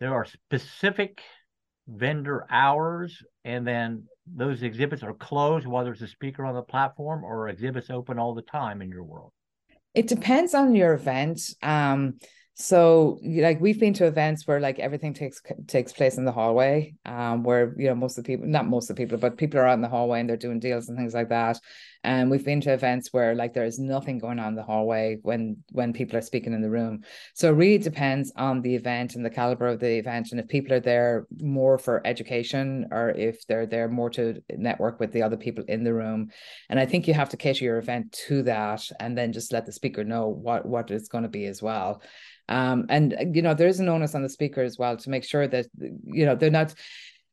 there 0.00 0.12
are 0.12 0.26
specific 0.26 1.22
vendor 1.86 2.46
hours 2.50 3.22
and 3.44 3.66
then 3.66 4.04
those 4.26 4.62
exhibits 4.62 5.02
are 5.02 5.14
closed 5.14 5.66
while 5.66 5.84
there's 5.84 6.02
a 6.02 6.08
speaker 6.08 6.44
on 6.44 6.54
the 6.54 6.62
platform 6.62 7.24
or 7.24 7.48
exhibits 7.48 7.90
open 7.90 8.18
all 8.18 8.34
the 8.34 8.42
time 8.42 8.80
in 8.80 8.88
your 8.88 9.02
world? 9.02 9.32
It 9.94 10.06
depends 10.06 10.54
on 10.54 10.74
your 10.74 10.94
event. 10.94 11.40
Um 11.62 12.18
so 12.54 13.18
like 13.24 13.60
we've 13.60 13.80
been 13.80 13.94
to 13.94 14.06
events 14.06 14.46
where 14.46 14.60
like 14.60 14.78
everything 14.78 15.12
takes 15.12 15.42
takes 15.66 15.92
place 15.92 16.18
in 16.18 16.24
the 16.24 16.30
hallway 16.30 16.94
um 17.04 17.42
where 17.42 17.74
you 17.76 17.88
know 17.88 17.96
most 17.96 18.16
of 18.16 18.22
the 18.22 18.28
people 18.28 18.46
not 18.46 18.64
most 18.64 18.88
of 18.88 18.94
the 18.94 19.02
people 19.02 19.18
but 19.18 19.36
people 19.36 19.58
are 19.58 19.66
out 19.66 19.74
in 19.74 19.80
the 19.80 19.88
hallway 19.88 20.20
and 20.20 20.30
they're 20.30 20.36
doing 20.36 20.60
deals 20.60 20.88
and 20.88 20.96
things 20.96 21.14
like 21.14 21.30
that 21.30 21.58
and 22.04 22.30
we've 22.30 22.44
been 22.44 22.60
to 22.60 22.72
events 22.72 23.12
where 23.12 23.34
like 23.34 23.54
there 23.54 23.64
is 23.64 23.78
nothing 23.78 24.18
going 24.18 24.38
on 24.38 24.48
in 24.48 24.54
the 24.54 24.62
hallway 24.62 25.18
when 25.22 25.56
when 25.72 25.92
people 25.92 26.16
are 26.16 26.22
speaking 26.22 26.52
in 26.52 26.60
the 26.60 26.70
room. 26.70 27.02
So 27.34 27.48
it 27.48 27.56
really 27.56 27.78
depends 27.78 28.32
on 28.36 28.60
the 28.60 28.74
event 28.74 29.14
and 29.14 29.24
the 29.24 29.30
caliber 29.30 29.66
of 29.66 29.80
the 29.80 29.98
event 29.98 30.28
and 30.30 30.38
if 30.38 30.46
people 30.46 30.74
are 30.74 30.80
there 30.80 31.26
more 31.40 31.78
for 31.78 32.06
education 32.06 32.86
or 32.92 33.10
if 33.10 33.46
they're 33.46 33.66
there 33.66 33.88
more 33.88 34.10
to 34.10 34.42
network 34.50 35.00
with 35.00 35.12
the 35.12 35.22
other 35.22 35.38
people 35.38 35.64
in 35.66 35.82
the 35.82 35.94
room. 35.94 36.30
And 36.68 36.78
i 36.78 36.86
think 36.86 37.08
you 37.08 37.14
have 37.14 37.30
to 37.30 37.36
cater 37.36 37.64
your 37.64 37.78
event 37.78 38.12
to 38.26 38.42
that 38.44 38.88
and 39.00 39.16
then 39.16 39.32
just 39.32 39.52
let 39.52 39.66
the 39.66 39.72
speaker 39.72 40.04
know 40.04 40.28
what 40.28 40.66
what 40.66 40.90
it's 40.90 41.08
going 41.08 41.24
to 41.24 41.30
be 41.30 41.46
as 41.46 41.62
well. 41.62 42.02
Um, 42.48 42.86
and 42.90 43.16
you 43.32 43.40
know, 43.40 43.54
there 43.54 43.68
is 43.68 43.80
an 43.80 43.88
onus 43.88 44.14
on 44.14 44.22
the 44.22 44.28
speaker 44.28 44.62
as 44.62 44.78
well 44.78 44.96
to 44.98 45.10
make 45.10 45.24
sure 45.24 45.48
that 45.48 45.66
you 45.78 46.26
know 46.26 46.34
they're 46.34 46.50
not 46.50 46.74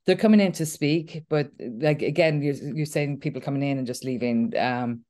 they're 0.05 0.15
coming 0.15 0.39
in 0.39 0.51
to 0.53 0.65
speak, 0.65 1.23
but 1.29 1.51
like 1.59 2.01
again, 2.01 2.41
you're 2.41 2.55
you're 2.55 2.85
saying 2.85 3.19
people 3.19 3.41
coming 3.41 3.63
in 3.63 3.77
and 3.77 3.87
just 3.87 4.03
leaving. 4.03 4.53
Um, 4.57 5.01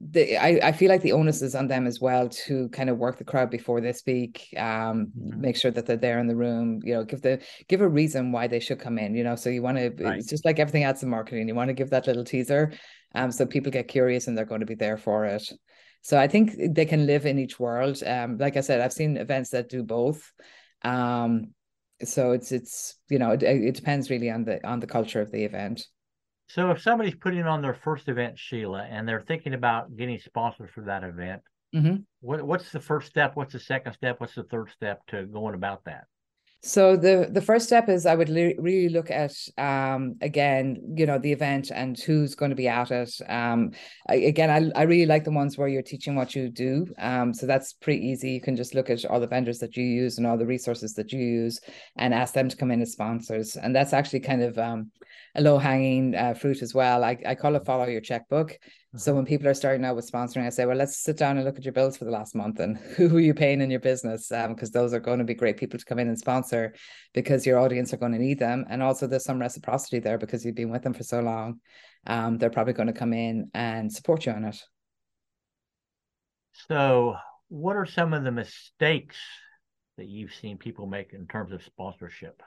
the, 0.00 0.38
I, 0.38 0.68
I 0.68 0.72
feel 0.72 0.88
like 0.88 1.02
the 1.02 1.12
onus 1.12 1.42
is 1.42 1.54
on 1.54 1.66
them 1.66 1.86
as 1.86 2.00
well 2.00 2.28
to 2.46 2.68
kind 2.70 2.88
of 2.88 2.96
work 2.96 3.18
the 3.18 3.24
crowd 3.24 3.50
before 3.50 3.82
they 3.82 3.92
speak 3.92 4.48
um 4.56 5.12
mm-hmm. 5.18 5.40
make 5.40 5.56
sure 5.56 5.72
that 5.72 5.84
they're 5.84 5.96
there 5.96 6.20
in 6.20 6.26
the 6.26 6.36
room 6.36 6.80
you 6.84 6.94
know 6.94 7.04
give 7.04 7.20
the 7.20 7.42
give 7.68 7.82
a 7.82 7.88
reason 7.88 8.32
why 8.32 8.46
they 8.46 8.60
should 8.60 8.78
come 8.78 8.98
in 8.98 9.14
you 9.14 9.24
know 9.24 9.34
so 9.34 9.50
you 9.50 9.60
want 9.60 9.76
to 9.76 9.92
it's 10.16 10.28
just 10.30 10.44
like 10.46 10.58
everything 10.58 10.84
else 10.84 11.02
in 11.02 11.10
marketing 11.10 11.46
you 11.48 11.54
want 11.54 11.68
to 11.68 11.74
give 11.74 11.90
that 11.90 12.06
little 12.06 12.24
teaser 12.24 12.72
um 13.14 13.30
so 13.30 13.44
people 13.44 13.70
get 13.70 13.88
curious 13.88 14.26
and 14.26 14.38
they're 14.38 14.46
going 14.46 14.60
to 14.60 14.66
be 14.66 14.76
there 14.76 14.96
for 14.96 15.26
it 15.26 15.52
so 16.04 16.20
I 16.20 16.28
think 16.28 16.52
they 16.74 16.84
can 16.84 17.06
live 17.06 17.24
in 17.24 17.38
each 17.38 17.58
world. 17.58 18.02
Um, 18.04 18.36
like 18.36 18.58
I 18.58 18.60
said, 18.60 18.82
I've 18.82 18.92
seen 18.92 19.16
events 19.16 19.48
that 19.50 19.70
do 19.70 19.82
both. 19.82 20.32
Um, 20.82 21.53
so 22.08 22.32
it's 22.32 22.52
it's 22.52 22.96
you 23.08 23.18
know 23.18 23.30
it, 23.30 23.42
it 23.42 23.74
depends 23.74 24.10
really 24.10 24.30
on 24.30 24.44
the 24.44 24.64
on 24.66 24.80
the 24.80 24.86
culture 24.86 25.20
of 25.20 25.30
the 25.30 25.44
event. 25.44 25.86
So 26.48 26.70
if 26.70 26.82
somebody's 26.82 27.14
putting 27.14 27.42
on 27.42 27.62
their 27.62 27.74
first 27.74 28.08
event, 28.08 28.38
Sheila, 28.38 28.82
and 28.82 29.08
they're 29.08 29.22
thinking 29.22 29.54
about 29.54 29.96
getting 29.96 30.18
sponsors 30.18 30.70
for 30.74 30.82
that 30.82 31.02
event, 31.02 31.42
mm-hmm. 31.74 31.96
what 32.20 32.42
what's 32.42 32.70
the 32.70 32.80
first 32.80 33.08
step? 33.08 33.34
What's 33.34 33.52
the 33.52 33.60
second 33.60 33.94
step? 33.94 34.20
What's 34.20 34.34
the 34.34 34.44
third 34.44 34.70
step 34.70 35.00
to 35.08 35.24
going 35.24 35.54
about 35.54 35.84
that? 35.84 36.04
So 36.66 36.96
the 36.96 37.28
the 37.30 37.42
first 37.42 37.66
step 37.66 37.90
is 37.90 38.06
I 38.06 38.14
would 38.14 38.30
li- 38.30 38.56
really 38.58 38.88
look 38.88 39.10
at 39.10 39.34
um, 39.58 40.16
again, 40.22 40.94
you 40.96 41.04
know, 41.04 41.18
the 41.18 41.30
event 41.30 41.70
and 41.70 41.98
who's 42.00 42.34
going 42.34 42.52
to 42.52 42.56
be 42.56 42.68
at 42.68 42.90
it. 42.90 43.12
Um, 43.28 43.72
I, 44.08 44.14
again, 44.14 44.48
I, 44.48 44.80
I 44.80 44.84
really 44.84 45.04
like 45.04 45.24
the 45.24 45.30
ones 45.30 45.58
where 45.58 45.68
you're 45.68 45.82
teaching 45.82 46.16
what 46.16 46.34
you 46.34 46.48
do. 46.48 46.86
Um, 46.98 47.34
so 47.34 47.44
that's 47.44 47.74
pretty 47.74 48.06
easy. 48.06 48.30
You 48.30 48.40
can 48.40 48.56
just 48.56 48.74
look 48.74 48.88
at 48.88 49.04
all 49.04 49.20
the 49.20 49.26
vendors 49.26 49.58
that 49.58 49.76
you 49.76 49.84
use 49.84 50.16
and 50.16 50.26
all 50.26 50.38
the 50.38 50.46
resources 50.46 50.94
that 50.94 51.12
you 51.12 51.20
use, 51.20 51.60
and 51.96 52.14
ask 52.14 52.32
them 52.32 52.48
to 52.48 52.56
come 52.56 52.70
in 52.70 52.80
as 52.80 52.92
sponsors. 52.92 53.56
And 53.56 53.76
that's 53.76 53.92
actually 53.92 54.20
kind 54.20 54.42
of 54.42 54.58
um, 54.58 54.90
a 55.34 55.40
low 55.40 55.58
hanging 55.58 56.14
uh, 56.14 56.34
fruit 56.34 56.62
as 56.62 56.74
well. 56.74 57.02
I 57.02 57.18
I 57.26 57.34
call 57.34 57.56
it 57.56 57.64
follow 57.64 57.86
your 57.86 58.00
checkbook. 58.00 58.58
So 58.96 59.12
when 59.12 59.24
people 59.24 59.48
are 59.48 59.54
starting 59.54 59.84
out 59.84 59.96
with 59.96 60.10
sponsoring, 60.10 60.46
I 60.46 60.50
say, 60.50 60.66
well, 60.66 60.76
let's 60.76 61.02
sit 61.02 61.16
down 61.16 61.36
and 61.36 61.44
look 61.44 61.56
at 61.56 61.64
your 61.64 61.72
bills 61.72 61.96
for 61.96 62.04
the 62.04 62.12
last 62.12 62.34
month 62.36 62.60
and 62.60 62.76
who 62.96 63.16
are 63.16 63.20
you 63.20 63.34
paying 63.34 63.60
in 63.60 63.70
your 63.70 63.80
business? 63.80 64.28
Because 64.28 64.74
um, 64.74 64.80
those 64.80 64.94
are 64.94 65.00
going 65.00 65.18
to 65.18 65.24
be 65.24 65.34
great 65.34 65.56
people 65.56 65.78
to 65.78 65.84
come 65.84 65.98
in 65.98 66.08
and 66.08 66.18
sponsor 66.18 66.74
because 67.12 67.44
your 67.44 67.58
audience 67.58 67.92
are 67.92 67.96
going 67.96 68.12
to 68.12 68.18
need 68.18 68.38
them. 68.38 68.64
And 68.68 68.82
also 68.82 69.06
there's 69.06 69.24
some 69.24 69.40
reciprocity 69.40 69.98
there 69.98 70.18
because 70.18 70.44
you've 70.44 70.54
been 70.54 70.70
with 70.70 70.82
them 70.82 70.94
for 70.94 71.02
so 71.02 71.20
long. 71.20 71.60
Um, 72.06 72.38
they're 72.38 72.50
probably 72.50 72.74
going 72.74 72.86
to 72.86 72.92
come 72.92 73.12
in 73.12 73.50
and 73.54 73.92
support 73.92 74.26
you 74.26 74.32
on 74.32 74.44
it. 74.44 74.62
So 76.68 77.16
what 77.48 77.76
are 77.76 77.86
some 77.86 78.12
of 78.12 78.22
the 78.22 78.30
mistakes 78.30 79.16
that 79.96 80.06
you've 80.06 80.34
seen 80.34 80.56
people 80.56 80.86
make 80.86 81.12
in 81.12 81.26
terms 81.26 81.52
of 81.52 81.64
sponsorship? 81.64 82.42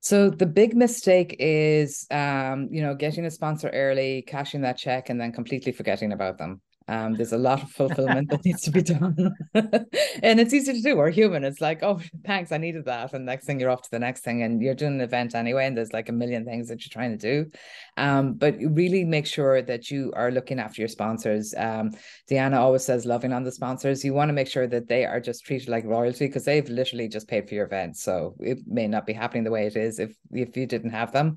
So 0.00 0.30
the 0.30 0.46
big 0.46 0.76
mistake 0.76 1.36
is, 1.38 2.06
um, 2.10 2.68
you 2.70 2.82
know, 2.82 2.94
getting 2.94 3.26
a 3.26 3.30
sponsor 3.30 3.68
early, 3.70 4.22
cashing 4.22 4.60
that 4.62 4.78
check, 4.78 5.10
and 5.10 5.20
then 5.20 5.32
completely 5.32 5.72
forgetting 5.72 6.12
about 6.12 6.38
them. 6.38 6.60
Um, 6.88 7.14
there's 7.14 7.32
a 7.32 7.38
lot 7.38 7.62
of 7.62 7.70
fulfillment 7.70 8.30
that 8.30 8.44
needs 8.44 8.62
to 8.62 8.70
be 8.70 8.82
done. 8.82 9.34
and 9.54 10.40
it's 10.40 10.54
easy 10.54 10.72
to 10.72 10.80
do. 10.80 10.96
We're 10.96 11.10
human. 11.10 11.44
It's 11.44 11.60
like, 11.60 11.82
oh, 11.82 12.00
thanks, 12.24 12.50
I 12.50 12.56
needed 12.56 12.86
that. 12.86 13.12
And 13.12 13.26
next 13.26 13.44
thing 13.44 13.60
you're 13.60 13.70
off 13.70 13.82
to 13.82 13.90
the 13.90 13.98
next 13.98 14.24
thing. 14.24 14.42
And 14.42 14.62
you're 14.62 14.74
doing 14.74 14.94
an 14.94 15.00
event 15.02 15.34
anyway. 15.34 15.66
And 15.66 15.76
there's 15.76 15.92
like 15.92 16.08
a 16.08 16.12
million 16.12 16.46
things 16.46 16.68
that 16.68 16.80
you're 16.80 16.90
trying 16.90 17.16
to 17.16 17.18
do. 17.18 17.50
Um, 17.98 18.34
but 18.34 18.56
really 18.58 19.04
make 19.04 19.26
sure 19.26 19.60
that 19.60 19.90
you 19.90 20.12
are 20.16 20.30
looking 20.30 20.58
after 20.58 20.80
your 20.80 20.88
sponsors. 20.88 21.54
Um, 21.56 21.92
Deanna 22.30 22.56
always 22.56 22.84
says 22.84 23.04
loving 23.04 23.34
on 23.34 23.44
the 23.44 23.52
sponsors. 23.52 24.02
You 24.02 24.14
want 24.14 24.30
to 24.30 24.34
make 24.34 24.48
sure 24.48 24.66
that 24.66 24.88
they 24.88 25.04
are 25.04 25.20
just 25.20 25.44
treated 25.44 25.68
like 25.68 25.84
royalty 25.84 26.26
because 26.26 26.46
they've 26.46 26.68
literally 26.68 27.08
just 27.08 27.28
paid 27.28 27.48
for 27.48 27.54
your 27.54 27.66
event. 27.66 27.98
So 27.98 28.34
it 28.40 28.60
may 28.66 28.88
not 28.88 29.04
be 29.04 29.12
happening 29.12 29.44
the 29.44 29.50
way 29.50 29.66
it 29.66 29.76
is 29.76 29.98
if 29.98 30.14
if 30.32 30.56
you 30.56 30.66
didn't 30.66 30.90
have 30.90 31.12
them. 31.12 31.36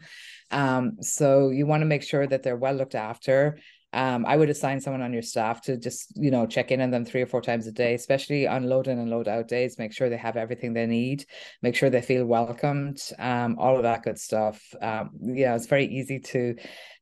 Um, 0.50 0.98
so 1.02 1.50
you 1.50 1.66
want 1.66 1.82
to 1.82 1.86
make 1.86 2.04
sure 2.04 2.26
that 2.26 2.44
they're 2.44 2.56
well 2.56 2.74
looked 2.74 2.96
after 2.96 3.58
um, 3.94 4.26
I 4.26 4.38
would 4.38 4.50
assign 4.50 4.80
someone 4.80 5.02
on 5.02 5.14
your 5.14 5.22
staff 5.22 5.62
to 5.62 5.78
just, 5.78 6.14
you 6.16 6.32
know, 6.32 6.46
check 6.46 6.72
in 6.72 6.82
on 6.82 6.92
them 6.92 7.06
three 7.06 7.22
or 7.22 7.26
four 7.26 7.42
times 7.42 7.68
a 7.68 7.72
day, 7.72 7.94
especially 7.94 8.48
on 8.48 8.64
load 8.64 8.88
in 8.88 9.00
and 9.00 9.10
load 9.10 9.28
out 9.28 9.48
days. 9.48 9.78
Make 9.78 9.94
sure 9.94 10.10
they 10.10 10.18
have 10.18 10.38
everything 10.38 10.74
they 10.74 10.86
need, 10.86 11.26
make 11.62 11.76
sure 11.76 11.90
they 11.90 12.02
feel 12.02 12.26
welcomed, 12.26 13.02
um, 13.20 13.58
all 13.60 13.76
of 13.76 13.84
that 13.84 14.04
good 14.04 14.18
stuff. 14.18 14.62
Um, 14.82 15.12
yeah, 15.22 15.56
it's 15.56 15.68
very 15.68 15.86
easy 15.86 16.20
to 16.20 16.56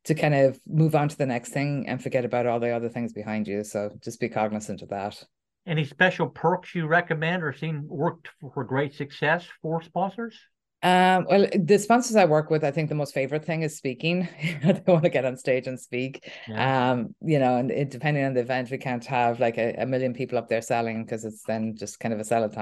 to 0.04 0.14
kind 0.14 0.34
of 0.34 0.58
move 0.66 0.94
on 0.94 1.08
to 1.08 1.16
the 1.16 1.26
next 1.26 1.50
thing 1.50 1.86
and 1.86 2.02
forget 2.02 2.24
about 2.24 2.46
all 2.46 2.58
the 2.58 2.70
other 2.70 2.88
things 2.88 3.12
behind 3.12 3.46
you. 3.46 3.62
So 3.62 3.90
just 4.02 4.18
be 4.18 4.28
cognizant 4.28 4.82
of 4.82 4.88
that. 4.88 5.22
Any 5.66 5.84
special 5.84 6.26
perks 6.26 6.74
you 6.74 6.86
recommend 6.86 7.42
or 7.42 7.52
seen 7.52 7.84
worked 7.86 8.30
for 8.54 8.64
great 8.64 8.94
success 8.94 9.46
for 9.60 9.82
sponsors? 9.82 10.34
Um, 10.82 11.26
well, 11.28 11.46
the 11.54 11.78
sponsors 11.78 12.16
I 12.16 12.24
work 12.24 12.48
with, 12.48 12.64
I 12.64 12.70
think 12.70 12.88
the 12.88 12.94
most 12.94 13.12
favorite 13.12 13.44
thing 13.44 13.62
is 13.62 13.76
speaking. 13.76 14.26
they 14.64 14.82
want 14.86 15.04
to 15.04 15.10
get 15.10 15.26
on 15.26 15.36
stage 15.36 15.66
and 15.66 15.78
speak. 15.78 16.30
Yeah. 16.48 16.92
Um, 16.92 17.14
you 17.20 17.38
know, 17.38 17.56
and 17.56 17.70
it, 17.70 17.90
depending 17.90 18.24
on 18.24 18.32
the 18.32 18.40
event, 18.40 18.70
we 18.70 18.78
can't 18.78 19.04
have 19.04 19.40
like 19.40 19.58
a, 19.58 19.74
a 19.78 19.86
million 19.86 20.14
people 20.14 20.38
up 20.38 20.48
there 20.48 20.62
selling 20.62 21.04
because 21.04 21.24
it's 21.24 21.42
then 21.42 21.76
just 21.76 22.00
kind 22.00 22.14
of 22.14 22.20
a 22.20 22.22
sellout 22.22 22.54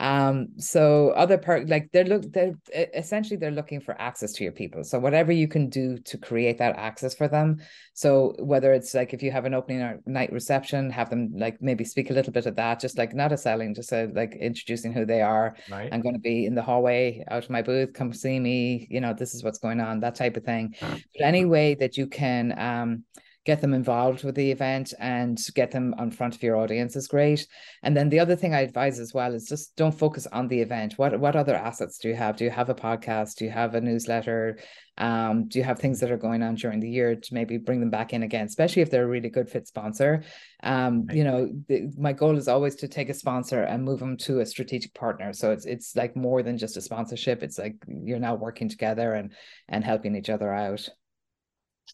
Um, 0.00 0.48
so 0.56 1.10
other 1.10 1.36
part 1.36 1.68
like 1.68 1.90
they're 1.92 2.06
look 2.06 2.32
they're 2.32 2.54
essentially 2.94 3.36
they're 3.36 3.50
looking 3.50 3.82
for 3.82 4.00
access 4.00 4.32
to 4.32 4.44
your 4.44 4.52
people. 4.52 4.82
So 4.82 4.98
whatever 4.98 5.30
you 5.30 5.46
can 5.46 5.68
do 5.68 5.98
to 5.98 6.16
create 6.16 6.56
that 6.58 6.76
access 6.76 7.14
for 7.14 7.28
them. 7.28 7.58
So 7.92 8.34
whether 8.38 8.72
it's 8.72 8.94
like 8.94 9.12
if 9.12 9.22
you 9.22 9.30
have 9.30 9.44
an 9.44 9.52
opening 9.52 10.00
night 10.06 10.32
reception, 10.32 10.88
have 10.88 11.10
them 11.10 11.32
like 11.36 11.60
maybe 11.60 11.84
speak 11.84 12.08
a 12.08 12.14
little 12.14 12.32
bit 12.32 12.46
of 12.46 12.56
that, 12.56 12.80
just 12.80 12.96
like 12.96 13.14
not 13.14 13.30
a 13.30 13.36
selling, 13.36 13.74
just 13.74 13.92
a, 13.92 14.10
like 14.14 14.34
introducing 14.34 14.94
who 14.94 15.04
they 15.04 15.20
are. 15.20 15.54
Right. 15.70 15.90
I'm 15.92 16.00
going 16.00 16.14
to 16.14 16.20
be 16.20 16.46
in 16.46 16.54
the 16.54 16.62
hallway 16.62 17.22
out 17.28 17.44
of 17.44 17.50
my 17.50 17.60
booth. 17.60 17.92
Come 17.92 18.14
see 18.14 18.40
me. 18.40 18.88
You 18.90 19.02
know, 19.02 19.12
this 19.12 19.34
is 19.34 19.44
what's 19.44 19.58
going 19.58 19.80
on. 19.80 20.00
That 20.00 20.14
type 20.14 20.38
of 20.38 20.44
thing. 20.44 20.76
But 20.80 21.02
any 21.20 21.44
way 21.44 21.74
that 21.74 21.98
you 21.98 22.06
can 22.06 22.58
um 22.58 23.04
get 23.46 23.60
them 23.60 23.72
involved 23.72 24.22
with 24.22 24.34
the 24.34 24.50
event 24.50 24.92
and 24.98 25.38
get 25.54 25.70
them 25.70 25.94
in 25.98 26.10
front 26.10 26.34
of 26.34 26.42
your 26.42 26.56
audience 26.56 26.94
is 26.94 27.08
great. 27.08 27.46
And 27.82 27.96
then 27.96 28.10
the 28.10 28.20
other 28.20 28.36
thing 28.36 28.54
I 28.54 28.60
advise 28.60 28.98
as 28.98 29.14
well 29.14 29.32
is 29.34 29.48
just 29.48 29.74
don't 29.76 29.98
focus 29.98 30.26
on 30.26 30.48
the 30.48 30.60
event. 30.60 30.98
What 30.98 31.18
what 31.18 31.36
other 31.36 31.54
assets 31.54 31.98
do 31.98 32.08
you 32.08 32.14
have? 32.14 32.36
Do 32.36 32.44
you 32.44 32.50
have 32.50 32.68
a 32.68 32.74
podcast? 32.74 33.36
Do 33.36 33.46
you 33.46 33.50
have 33.50 33.74
a 33.74 33.80
newsletter? 33.80 34.58
Um, 34.98 35.48
do 35.48 35.58
you 35.58 35.64
have 35.64 35.78
things 35.78 36.00
that 36.00 36.10
are 36.10 36.18
going 36.18 36.42
on 36.42 36.56
during 36.56 36.80
the 36.80 36.90
year 36.90 37.16
to 37.16 37.34
maybe 37.34 37.56
bring 37.56 37.80
them 37.80 37.88
back 37.88 38.12
in 38.12 38.22
again, 38.22 38.44
especially 38.44 38.82
if 38.82 38.90
they're 38.90 39.04
a 39.04 39.08
really 39.08 39.30
good 39.30 39.48
fit 39.48 39.66
sponsor? 39.66 40.22
Um, 40.62 41.06
you 41.10 41.24
know, 41.24 41.50
the, 41.68 41.90
my 41.96 42.12
goal 42.12 42.36
is 42.36 42.48
always 42.48 42.74
to 42.76 42.88
take 42.88 43.08
a 43.08 43.14
sponsor 43.14 43.62
and 43.62 43.82
move 43.82 44.00
them 44.00 44.18
to 44.18 44.40
a 44.40 44.46
strategic 44.46 44.92
partner. 44.92 45.32
So 45.32 45.52
it's 45.52 45.64
it's 45.64 45.96
like 45.96 46.14
more 46.14 46.42
than 46.42 46.58
just 46.58 46.76
a 46.76 46.82
sponsorship. 46.82 47.42
It's 47.42 47.58
like 47.58 47.76
you're 47.88 48.18
now 48.18 48.34
working 48.34 48.68
together 48.68 49.14
and 49.14 49.32
and 49.70 49.82
helping 49.82 50.14
each 50.14 50.28
other 50.28 50.52
out. 50.52 50.86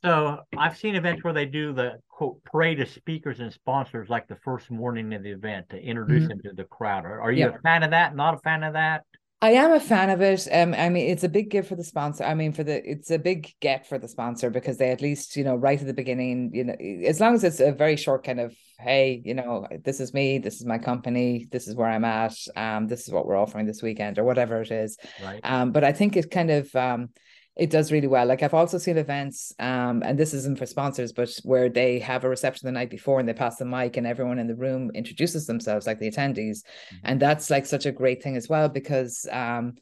So 0.03 0.39
I've 0.57 0.77
seen 0.77 0.95
events 0.95 1.25
where 1.25 1.33
they 1.33 1.47
do 1.47 1.73
the 1.73 1.99
quote 2.09 2.43
parade 2.45 2.81
of 2.81 2.89
speakers 2.89 3.41
and 3.41 3.53
sponsors 3.53 4.09
like 4.09 4.27
the 4.29 4.37
first 4.37 4.71
morning 4.71 5.13
of 5.15 5.23
the 5.23 5.31
event 5.31 5.71
to 5.71 5.83
introduce 5.83 6.23
mm-hmm. 6.23 6.29
them 6.29 6.43
to 6.45 6.53
the 6.55 6.65
crowd. 6.65 7.05
Are, 7.05 7.21
are 7.21 7.33
you 7.33 7.47
yeah. 7.47 7.55
a 7.55 7.59
fan 7.61 7.83
of 7.83 7.91
that? 7.91 8.15
Not 8.15 8.35
a 8.35 8.39
fan 8.39 8.63
of 8.63 8.75
that? 8.75 9.05
I 9.43 9.51
am 9.51 9.73
a 9.73 9.81
fan 9.81 10.09
of 10.09 10.23
it. 10.23 10.49
Um, 10.51 10.73
I 10.73 10.89
mean, 10.89 11.11
it's 11.11 11.23
a 11.23 11.29
big 11.29 11.51
give 11.51 11.69
for 11.69 11.77
the 11.77 11.85
sponsor. 11.85 12.25
I 12.25 12.35
mean, 12.35 12.53
for 12.53 12.65
the 12.65 12.83
it's 12.91 13.11
a 13.11 13.19
big 13.19 13.53
get 13.61 13.87
for 13.87 13.99
the 13.99 14.09
sponsor 14.09 14.49
because 14.49 14.79
they 14.79 14.91
at 14.91 15.03
least, 15.03 15.37
you 15.37 15.45
know, 15.45 15.55
right 15.55 15.79
at 15.79 15.87
the 15.87 15.93
beginning, 15.93 16.51
you 16.55 16.65
know, 16.65 16.75
as 17.07 17.21
long 17.21 17.35
as 17.35 17.45
it's 17.45 17.61
a 17.61 17.71
very 17.71 17.97
short 17.97 18.25
kind 18.25 18.41
of, 18.41 18.57
hey, 18.79 19.21
you 19.23 19.35
know, 19.35 19.67
this 19.85 20.01
is 20.01 20.15
me, 20.15 20.39
this 20.39 20.57
is 20.57 20.65
my 20.65 20.79
company, 20.79 21.49
this 21.53 21.69
is 21.69 21.75
where 21.75 21.89
I'm 21.89 22.05
at, 22.05 22.35
um, 22.57 22.87
this 22.87 23.07
is 23.07 23.13
what 23.13 23.27
we're 23.27 23.37
offering 23.37 23.67
this 23.67 23.83
weekend 23.83 24.19
or 24.19 24.25
whatever 24.25 24.63
it 24.63 24.71
is. 24.71 24.97
Right. 25.23 25.41
Um, 25.45 25.71
but 25.71 25.85
I 25.85 25.93
think 25.93 26.17
it 26.17 26.31
kind 26.31 26.51
of 26.51 26.75
um 26.75 27.11
it 27.57 27.71
does 27.71 27.91
really 27.91 28.07
well. 28.07 28.27
Like 28.27 28.43
I've 28.43 28.55
also 28.55 28.77
seen 28.77 28.99
events, 28.99 29.53
um, 29.59 30.03
and 30.05 30.19
this 30.19 30.35
isn't 30.35 30.59
for 30.59 30.67
sponsors, 30.67 31.13
but 31.13 31.31
where 31.43 31.69
they 31.71 31.99
have 32.01 32.25
a 32.25 32.29
reception 32.29 32.67
the 32.67 32.73
night 32.73 32.91
before 32.91 33.19
and 33.19 33.29
they 33.29 33.33
pass 33.33 33.57
the 33.57 33.65
mic 33.65 33.97
and 33.97 34.07
everyone 34.07 34.39
in 34.39 34.47
the 34.47 34.55
room 34.55 34.91
introduces 34.95 35.47
themselves, 35.47 35.87
like 35.87 35.99
the 35.99 36.11
attendees, 36.11 36.59
mm-hmm. 36.59 36.97
and 37.05 37.21
that's 37.21 37.49
like 37.49 37.65
such 37.65 37.87
a 37.87 37.93
great 37.93 38.23
thing 38.23 38.37
as 38.37 38.49
well 38.49 38.69
because 38.69 39.27
um, 39.33 39.75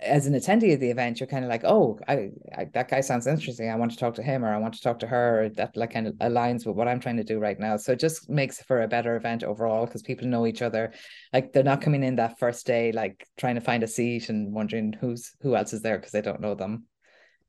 as 0.00 0.26
an 0.26 0.34
attendee 0.34 0.74
of 0.74 0.80
the 0.80 0.90
event, 0.90 1.20
you're 1.20 1.28
kind 1.28 1.44
of 1.44 1.48
like, 1.48 1.62
oh, 1.64 1.98
I, 2.08 2.30
I, 2.56 2.66
that 2.74 2.88
guy 2.88 3.00
sounds 3.00 3.28
interesting. 3.28 3.70
I 3.70 3.76
want 3.76 3.92
to 3.92 3.96
talk 3.96 4.14
to 4.14 4.22
him, 4.22 4.44
or 4.44 4.52
I 4.52 4.58
want 4.58 4.74
to 4.74 4.80
talk 4.80 4.98
to 4.98 5.06
her. 5.06 5.44
Or 5.44 5.48
that 5.50 5.76
like 5.76 5.92
kind 5.92 6.08
of 6.08 6.14
aligns 6.14 6.66
with 6.66 6.74
what 6.74 6.88
I'm 6.88 7.00
trying 7.00 7.16
to 7.18 7.24
do 7.24 7.38
right 7.38 7.58
now. 7.58 7.76
So 7.76 7.92
it 7.92 8.00
just 8.00 8.28
makes 8.28 8.60
for 8.62 8.82
a 8.82 8.88
better 8.88 9.14
event 9.14 9.44
overall 9.44 9.86
because 9.86 10.02
people 10.02 10.26
know 10.26 10.46
each 10.46 10.62
other. 10.62 10.92
Like 11.32 11.52
they're 11.52 11.62
not 11.62 11.80
coming 11.80 12.02
in 12.02 12.16
that 12.16 12.38
first 12.40 12.66
day 12.66 12.90
like 12.90 13.26
trying 13.36 13.54
to 13.54 13.60
find 13.60 13.82
a 13.82 13.88
seat 13.88 14.28
and 14.28 14.52
wondering 14.52 14.92
who's 14.92 15.32
who 15.42 15.54
else 15.54 15.72
is 15.72 15.82
there 15.82 15.98
because 15.98 16.12
they 16.12 16.22
don't 16.22 16.40
know 16.40 16.54
them. 16.56 16.86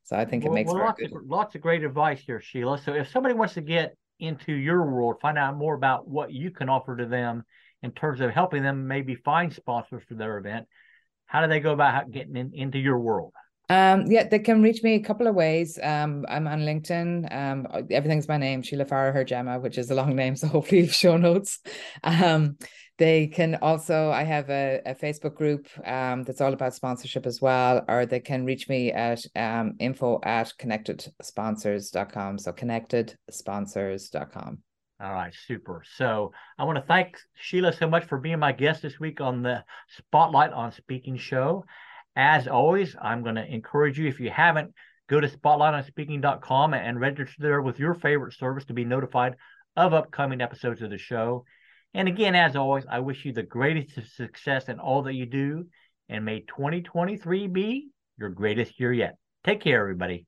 So 0.06 0.16
I 0.16 0.24
think 0.24 0.44
well, 0.44 0.54
it 0.54 0.56
makes 0.56 0.72
well, 0.72 0.86
lots, 0.86 1.00
good... 1.00 1.14
of, 1.14 1.26
lots 1.26 1.56
of 1.56 1.62
great 1.62 1.84
advice 1.84 2.22
here, 2.22 2.40
Sheila. 2.40 2.80
So 2.80 2.94
if 2.94 3.10
somebody 3.10 3.36
wants 3.36 3.56
to 3.56 3.62
get 3.62 3.98
into 4.20 4.54
your 4.54 4.86
world, 4.86 5.18
find 5.22 5.38
out 5.38 5.58
more 5.58 5.76
about 5.76 6.08
what 6.08 6.32
you 6.32 6.52
can 6.52 6.70
offer 6.70 6.96
to 6.96 7.06
them 7.06 7.44
in 7.84 7.92
terms 7.92 8.22
of 8.22 8.32
helping 8.32 8.64
them 8.64 8.88
maybe 8.88 9.16
find 9.16 9.52
sponsors 9.52 10.04
for 10.08 10.14
their 10.14 10.38
event, 10.38 10.68
how 11.26 11.42
do 11.42 11.48
they 11.48 11.60
go 11.60 11.74
about 11.74 12.12
getting 12.12 12.36
in, 12.36 12.52
into 12.54 12.78
your 12.78 13.00
world? 13.00 13.34
Um, 13.68 14.06
yeah, 14.08 14.28
they 14.28 14.40
can 14.40 14.62
reach 14.62 14.84
me 14.84 14.94
a 14.94 15.00
couple 15.00 15.26
of 15.26 15.34
ways. 15.34 15.80
Um, 15.82 16.24
I'm 16.30 16.48
on 16.48 16.62
LinkedIn. 16.62 17.36
Um, 17.36 17.68
everything's 17.90 18.28
my 18.28 18.38
name, 18.38 18.62
Sheila 18.62 18.86
Farragher 18.86 19.26
Gemma, 19.26 19.60
which 19.60 19.80
is 19.80 19.90
a 19.90 19.96
long 19.96 20.16
name, 20.16 20.36
so 20.36 20.48
hopefully 20.48 20.82
you'll 20.82 20.90
show 20.90 21.18
notes. 21.18 21.60
Um, 22.04 22.58
they 22.98 23.28
can 23.28 23.56
also, 23.62 24.10
I 24.10 24.24
have 24.24 24.50
a, 24.50 24.82
a 24.86 24.96
Facebook 24.96 25.36
group 25.36 25.68
um, 25.86 26.24
that's 26.24 26.40
all 26.40 26.54
about 26.54 26.74
sponsorship 26.74 27.26
as 27.26 27.42
well, 27.42 27.84
or 27.88 28.06
they 28.06 28.22
can 28.22 28.46
reach 28.46 28.70
me 28.70 28.94
at 28.94 29.26
um, 29.36 29.76
info 29.80 30.22
at 30.24 30.54
connectedsponsors.com. 30.58 32.40
So 32.40 32.54
connectedsponsors.com. 32.54 34.60
All 35.02 35.14
right, 35.14 35.36
super. 35.46 35.84
So 35.98 36.32
I 36.58 36.64
want 36.64 36.78
to 36.78 36.86
thank 36.86 37.18
Sheila 37.36 37.74
so 37.74 37.90
much 37.90 38.06
for 38.06 38.18
being 38.18 38.40
my 38.40 38.54
guest 38.54 38.82
this 38.82 38.98
week 38.98 39.20
on 39.20 39.44
the 39.44 39.66
Spotlight 39.90 40.54
on 40.54 40.72
Speaking 40.72 41.18
show. 41.18 41.66
As 42.16 42.48
always, 42.48 42.96
I'm 43.02 43.24
going 43.24 43.36
to 43.36 43.46
encourage 43.46 44.00
you, 44.00 44.08
if 44.08 44.22
you 44.22 44.30
haven't, 44.30 44.74
go 45.10 45.20
to 45.20 45.28
spotlightonspeaking.com 45.28 46.74
and 46.74 47.00
register 47.00 47.36
there 47.40 47.62
with 47.62 47.78
your 47.78 47.94
favorite 47.94 48.36
service 48.36 48.64
to 48.66 48.74
be 48.74 48.86
notified 48.86 49.36
of 49.76 49.94
upcoming 49.94 50.40
episodes 50.40 50.82
of 50.82 50.90
the 50.90 50.98
show. 50.98 51.44
And 51.96 52.10
again, 52.10 52.36
as 52.36 52.58
always, 52.58 52.84
I 52.92 53.00
wish 53.00 53.24
you 53.24 53.32
the 53.32 53.42
greatest 53.42 53.98
of 53.98 54.06
success 54.06 54.68
in 54.68 54.80
all 54.80 55.04
that 55.04 55.14
you 55.14 55.26
do. 55.26 55.68
And 56.10 56.26
may 56.26 56.42
2023 56.42 57.48
be 57.48 57.88
your 58.20 58.30
greatest 58.30 58.78
year 58.82 58.92
yet. 58.92 59.16
Take 59.46 59.62
care, 59.62 59.80
everybody. 59.80 60.26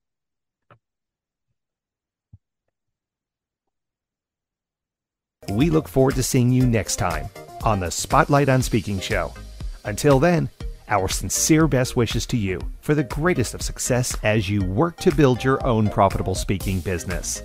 We 5.50 5.70
look 5.70 5.90
forward 5.90 6.16
to 6.16 6.24
seeing 6.24 6.54
you 6.54 6.66
next 6.66 6.96
time 6.96 7.28
on 7.66 7.82
the 7.82 7.92
Spotlight 7.92 8.48
on 8.48 8.62
Speaking 8.62 9.02
show. 9.02 9.34
Until 9.84 10.20
then, 10.20 10.50
our 10.88 11.10
sincere 11.10 11.68
best 11.68 11.98
wishes 11.98 12.26
to 12.28 12.38
you 12.38 12.62
for 12.80 12.96
the 12.96 13.04
greatest 13.04 13.54
of 13.54 13.62
success 13.62 14.16
as 14.24 14.50
you 14.50 14.64
work 14.64 14.96
to 14.98 15.14
build 15.14 15.44
your 15.44 15.66
own 15.68 15.90
profitable 15.90 16.36
speaking 16.36 16.80
business. 16.80 17.44